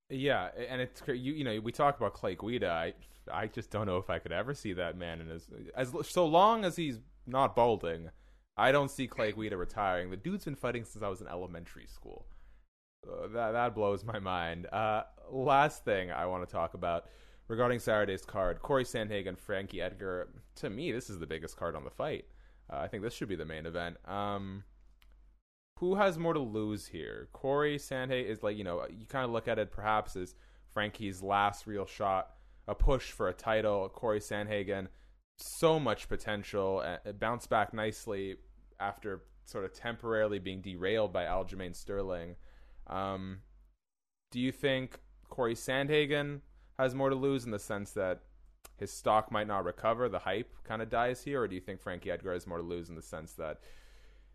[0.08, 1.34] Yeah, and it's you.
[1.34, 2.70] You know, we talk about Clay Guida.
[2.70, 2.94] I,
[3.30, 6.24] I just don't know if I could ever see that man in his as so
[6.24, 8.08] long as he's not balding.
[8.56, 10.08] I don't see Clay Guida retiring.
[10.08, 12.24] The dude's been fighting since I was in elementary school.
[13.06, 14.66] Uh, that that blows my mind.
[14.72, 17.04] Uh, last thing I want to talk about
[17.48, 20.28] regarding Saturday's card: Corey Sandhagen, Frankie Edgar.
[20.56, 22.24] To me, this is the biggest card on the fight.
[22.72, 23.96] Uh, I think this should be the main event.
[24.06, 24.64] Um,
[25.78, 27.28] who has more to lose here?
[27.32, 30.34] Corey Sandhagen is like, you know, you kind of look at it perhaps as
[30.72, 32.30] Frankie's last real shot,
[32.66, 33.88] a push for a title.
[33.90, 34.88] Corey Sandhagen,
[35.36, 38.36] so much potential, uh, bounced back nicely
[38.80, 42.36] after sort of temporarily being derailed by Aljamain Sterling.
[42.88, 43.40] Um,
[44.32, 46.40] do you think Corey Sandhagen
[46.78, 48.20] has more to lose in the sense that
[48.76, 51.80] his stock might not recover, the hype kind of dies here, or do you think
[51.80, 53.60] Frankie Edgar has more to lose in the sense that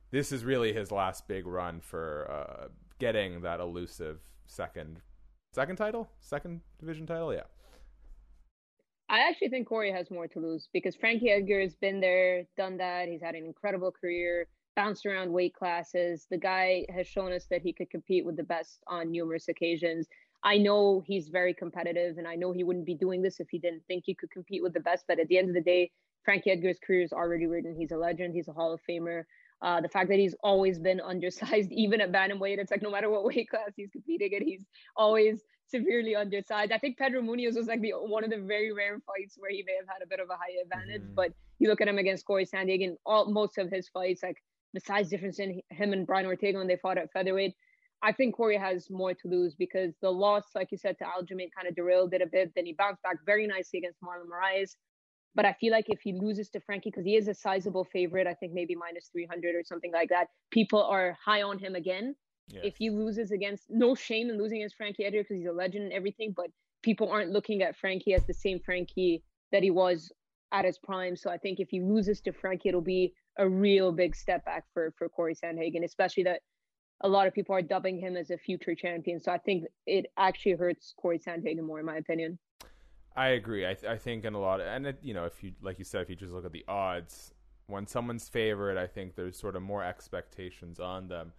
[0.09, 2.67] this is really his last big run for uh,
[2.99, 5.01] getting that elusive second
[5.53, 7.33] second title, second division title?
[7.33, 7.43] Yeah.
[9.09, 12.77] I actually think Corey has more to lose because Frankie Edgar has been there, done
[12.77, 13.09] that.
[13.09, 16.27] He's had an incredible career, bounced around weight classes.
[16.31, 20.07] The guy has shown us that he could compete with the best on numerous occasions.
[20.43, 23.59] I know he's very competitive, and I know he wouldn't be doing this if he
[23.59, 25.05] didn't think he could compete with the best.
[25.07, 25.91] But at the end of the day,
[26.23, 27.75] Frankie Edgar's career is already written.
[27.75, 28.33] He's a legend.
[28.33, 29.23] He's a Hall of Famer.
[29.61, 33.09] Uh, the fact that he's always been undersized, even at bantamweight, it's like no matter
[33.09, 34.65] what weight class he's competing in, he's
[34.95, 36.71] always severely undersized.
[36.71, 39.63] I think Pedro Munhoz was like the one of the very rare fights where he
[39.65, 41.03] may have had a bit of a high advantage.
[41.03, 41.15] Mhm.
[41.15, 44.37] But you look at him against Corey Sandhagen, all most of his fights, like
[44.73, 47.55] the size difference in him and Brian Ortega when they fought at featherweight.
[48.03, 51.49] I think Corey has more to lose because the loss, like you said, to Aljamain
[51.55, 52.51] kind of derailed it a bit.
[52.55, 54.75] Then he bounced back very nicely against Marlon Moraes.
[55.35, 58.27] But I feel like if he loses to Frankie, because he is a sizable favorite,
[58.27, 62.15] I think maybe minus 300 or something like that, people are high on him again.
[62.53, 65.85] If he loses against, no shame in losing against Frankie Edgar because he's a legend
[65.85, 66.47] and everything, but
[66.83, 69.23] people aren't looking at Frankie as the same Frankie
[69.53, 70.11] that he was
[70.51, 71.15] at his prime.
[71.15, 74.65] So I think if he loses to Frankie, it'll be a real big step back
[74.73, 76.41] for for Corey Sandhagen, especially that
[77.03, 79.19] a lot of people are dubbing him as a future champion.
[79.19, 82.37] So I think it actually hurts Corey Sandhagen more, in my opinion.
[83.15, 83.67] I agree.
[83.67, 85.79] I, th- I think in a lot of, and it, you know, if you like
[85.79, 87.33] you said, if you just look at the odds,
[87.67, 91.33] when someone's favored, I think there's sort of more expectations on them.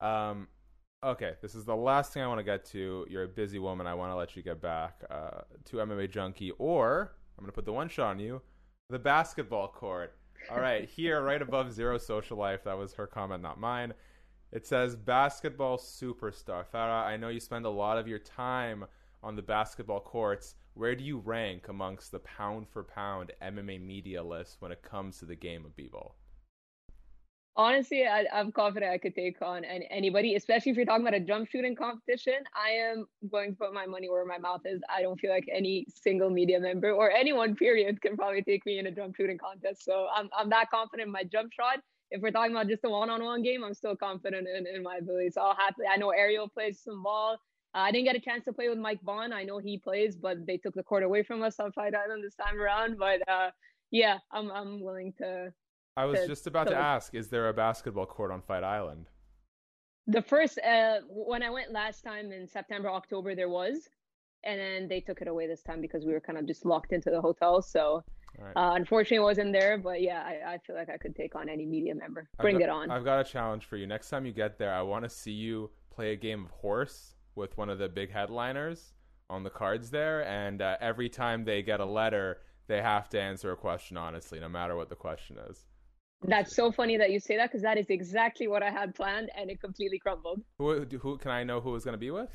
[0.00, 0.48] Um,
[1.02, 3.06] okay, this is the last thing I want to get to.
[3.08, 3.86] You're a busy woman.
[3.86, 7.54] I want to let you get back uh, to MMA Junkie, or I'm going to
[7.54, 8.40] put the one shot on you,
[8.90, 10.14] the basketball court.
[10.50, 12.64] All right, here, right above Zero Social Life.
[12.64, 13.94] That was her comment, not mine.
[14.52, 16.64] It says basketball superstar.
[16.72, 18.84] Farah, I know you spend a lot of your time
[19.22, 20.54] on the basketball courts.
[20.74, 25.18] Where do you rank amongst the pound for pound MMA media list when it comes
[25.18, 26.14] to the game of b-ball?
[27.58, 31.18] Honestly, I, I'm confident I could take on any, anybody, especially if you're talking about
[31.18, 32.34] a jump shooting competition.
[32.54, 34.82] I am going to put my money where my mouth is.
[34.94, 38.78] I don't feel like any single media member or anyone, period, can probably take me
[38.78, 39.84] in a jump shooting contest.
[39.86, 41.80] So I'm, I'm that confident in my jump shot.
[42.10, 45.30] If we're talking about just a one-on-one game, I'm still confident in, in my ability.
[45.30, 45.86] So I'll happily.
[45.92, 47.34] I know Ariel plays some ball.
[47.74, 49.32] Uh, I didn't get a chance to play with Mike Bohn.
[49.32, 52.22] I know he plays, but they took the court away from us on Fight Island
[52.24, 52.96] this time around.
[52.98, 53.50] But uh,
[53.90, 55.52] yeah, I'm I'm willing to
[55.96, 58.64] I was to- just about to to- ask, is there a basketball court on Fight
[58.64, 59.06] Island?
[60.08, 63.88] the first uh when i went last time in september october there was
[64.44, 66.92] and then they took it away this time because we were kind of just locked
[66.92, 68.04] into the hotel so
[68.38, 68.56] right.
[68.56, 71.48] uh, unfortunately it wasn't there but yeah I, I feel like i could take on
[71.48, 73.86] any media member bring got- it on I've got a challenge for you.
[73.86, 77.14] Next time you get there, I want to see you play a game of horse
[77.34, 78.92] with one of the big headliners
[79.28, 80.24] on the cards there.
[80.26, 84.38] And uh, every time they get a letter, they have to answer a question honestly,
[84.40, 85.64] no matter what the question is.
[86.24, 89.28] that's so funny that you say that because that is exactly what i had planned
[89.36, 92.30] and it completely crumbled Who, who can I know who is going to be with?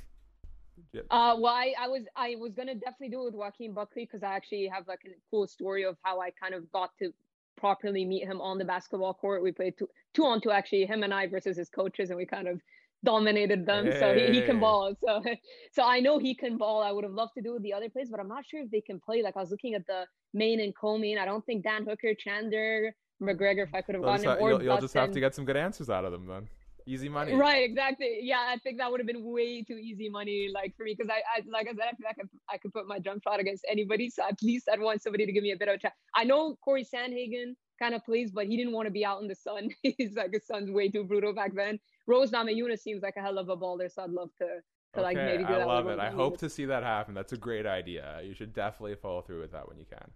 [0.93, 1.01] Yeah.
[1.09, 4.23] Uh, well, I, I was I was gonna definitely do it with Joaquin Buckley because
[4.23, 7.13] I actually have like a cool story of how I kind of got to
[7.57, 9.43] properly meet him on the basketball court.
[9.43, 12.25] We played two two on two actually, him and I versus his coaches, and we
[12.25, 12.59] kind of
[13.03, 13.85] dominated them.
[13.85, 13.99] Hey.
[13.99, 14.95] So he, he can ball.
[15.05, 15.21] So
[15.71, 16.81] so I know he can ball.
[16.81, 18.71] I would have loved to do with the other plays, but I'm not sure if
[18.71, 19.21] they can play.
[19.21, 21.17] Like I was looking at the main and co-main.
[21.17, 24.63] I don't think Dan Hooker, Chandler, McGregor, if I could have gotten him, or you'll,
[24.63, 26.47] you'll just have to get some good answers out of them then.
[26.85, 27.33] Easy money.
[27.33, 28.19] Right, exactly.
[28.21, 31.11] Yeah, I think that would have been way too easy money, like for me, because
[31.11, 33.39] I, I, like I said, I feel like I, I could put my jump shot
[33.39, 34.09] against anybody.
[34.09, 35.95] So at least I'd want somebody to give me a bit of a chance.
[36.15, 39.27] I know corey Sandhagen kind of plays, but he didn't want to be out in
[39.27, 39.69] the sun.
[39.83, 41.79] He's like his sun's way too brutal back then.
[42.07, 44.47] Rose Namajunas seems like a hell of a baller, so I'd love to
[44.93, 45.61] to okay, like maybe do I that.
[45.61, 45.99] I love it.
[45.99, 47.13] I hope to see that happen.
[47.13, 48.19] That's a great idea.
[48.23, 50.11] You should definitely follow through with that when you can.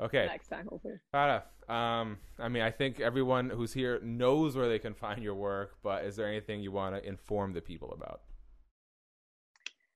[0.00, 0.26] Okay.
[0.26, 0.94] Next time, hopefully.
[1.14, 5.34] Farah, um, I mean, I think everyone who's here knows where they can find your
[5.34, 8.20] work, but is there anything you want to inform the people about?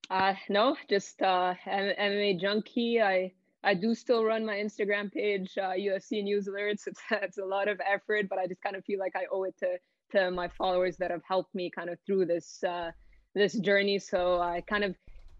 [0.08, 3.00] Uh, no, just uh, MMA junkie.
[3.00, 3.32] I
[3.62, 6.82] I do still run my Instagram page, uh, UFC News Alerts.
[6.86, 9.44] It's it's a lot of effort, but I just kind of feel like I owe
[9.44, 9.78] it to
[10.12, 12.90] to my followers that have helped me kind of through this uh,
[13.34, 13.98] this journey.
[13.98, 14.94] So I kind of,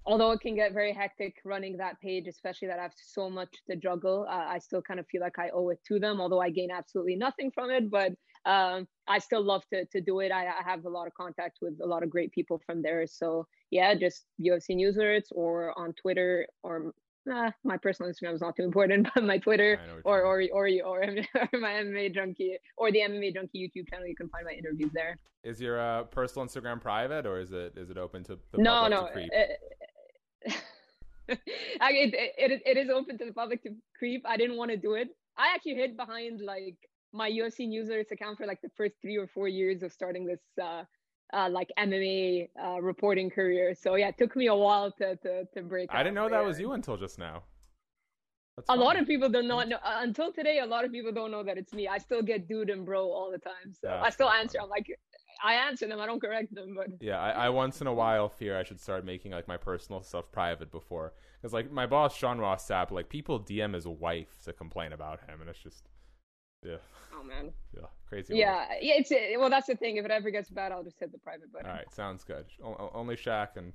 [0.06, 3.54] although it can get very hectic running that page, especially that I have so much
[3.68, 6.20] to juggle, uh, I still kind of feel like I owe it to them.
[6.20, 8.12] Although I gain absolutely nothing from it, but
[8.46, 10.32] um, I still love to to do it.
[10.32, 13.06] I, I, have a lot of contact with a lot of great people from there.
[13.06, 16.94] So yeah, just UFC News Alerts or on Twitter or
[17.30, 21.02] uh, my personal Instagram is not too important, but my Twitter or or, or or
[21.52, 24.90] or my MMA junkie or the MMA junkie YouTube channel, you can find my interviews
[24.94, 25.18] there.
[25.42, 28.64] Is your uh, personal Instagram private or is it is it open to the public?
[28.64, 29.06] no no?
[29.14, 29.58] It,
[31.80, 34.24] I, it, it, it is open to the public to creep.
[34.26, 35.08] I didn't want to do it.
[35.38, 36.76] I actually hid behind like
[37.12, 40.26] my UFC News Alerts account for like the first three or four years of starting
[40.26, 40.84] this uh,
[41.32, 43.74] uh, like MMA uh, reporting career.
[43.74, 45.90] So yeah, it took me a while to to, to break.
[45.92, 46.40] I didn't know there.
[46.40, 47.42] that was you until just now.
[48.56, 50.58] That's a lot of people do not know uh, until today.
[50.58, 51.88] A lot of people don't know that it's me.
[51.88, 54.58] I still get dude and bro all the time, so I still answer.
[54.60, 54.86] I'm like,
[55.42, 56.00] I answer them.
[56.00, 58.80] I don't correct them, but yeah, I, I once in a while fear I should
[58.80, 62.90] start making like my personal stuff private before because like my boss Sean Ross Sapp,
[62.90, 65.88] like people DM his wife to complain about him, and it's just
[66.64, 66.76] yeah.
[67.14, 67.52] Oh man.
[67.74, 68.36] Yeah, crazy.
[68.36, 68.94] Yeah, yeah.
[68.96, 69.96] It's uh, well, that's the thing.
[69.96, 71.68] If it ever gets bad, I'll just hit the private button.
[71.68, 72.46] All right, sounds good.
[72.62, 73.72] O- only Shaq and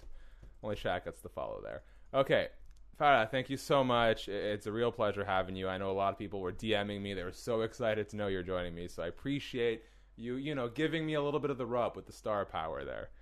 [0.61, 1.84] only Shaq gets the follow there.
[2.13, 2.49] Okay,
[2.99, 4.28] Farah, thank you so much.
[4.28, 5.68] It's a real pleasure having you.
[5.68, 7.13] I know a lot of people were DMing me.
[7.13, 8.88] They were so excited to know you're joining me.
[8.88, 9.84] So I appreciate
[10.18, 12.84] you, you know, giving me a little bit of the rub with the star power
[12.84, 13.09] there.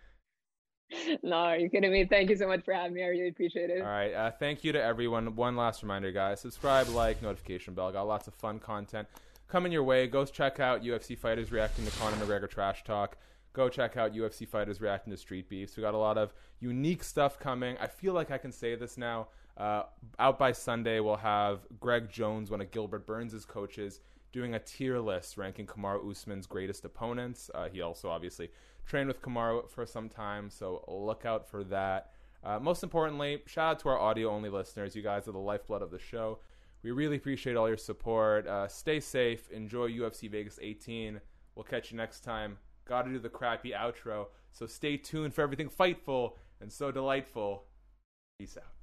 [1.23, 2.05] No, you're you kidding me?
[2.05, 3.03] Thank you so much for having me.
[3.03, 3.81] I really appreciate it.
[3.81, 4.13] All right.
[4.13, 5.35] Uh, thank you to everyone.
[5.35, 7.91] One last reminder, guys subscribe, like, notification bell.
[7.91, 9.07] Got lots of fun content
[9.47, 10.07] coming your way.
[10.07, 13.17] Go check out UFC fighters reacting to Conor McGregor trash talk.
[13.53, 15.77] Go check out UFC fighters reacting to Street Beefs.
[15.77, 17.77] We got a lot of unique stuff coming.
[17.79, 19.27] I feel like I can say this now.
[19.55, 19.83] Uh,
[20.17, 23.99] out by Sunday, we'll have Greg Jones, one of Gilbert Burns' coaches,
[24.33, 27.49] doing a tier list ranking Kamaru Usman's greatest opponents.
[27.55, 28.49] Uh, he also obviously
[28.85, 32.11] trained with Kamaru for some time, so look out for that.
[32.43, 34.95] Uh, most importantly, shout out to our audio only listeners.
[34.95, 36.39] You guys are the lifeblood of the show.
[36.81, 38.45] We really appreciate all your support.
[38.45, 39.49] Uh, stay safe.
[39.51, 41.21] Enjoy UFC Vegas 18.
[41.55, 42.57] We'll catch you next time.
[42.85, 44.27] Got to do the crappy outro.
[44.51, 47.63] So stay tuned for everything fightful and so delightful.
[48.37, 48.82] Peace out.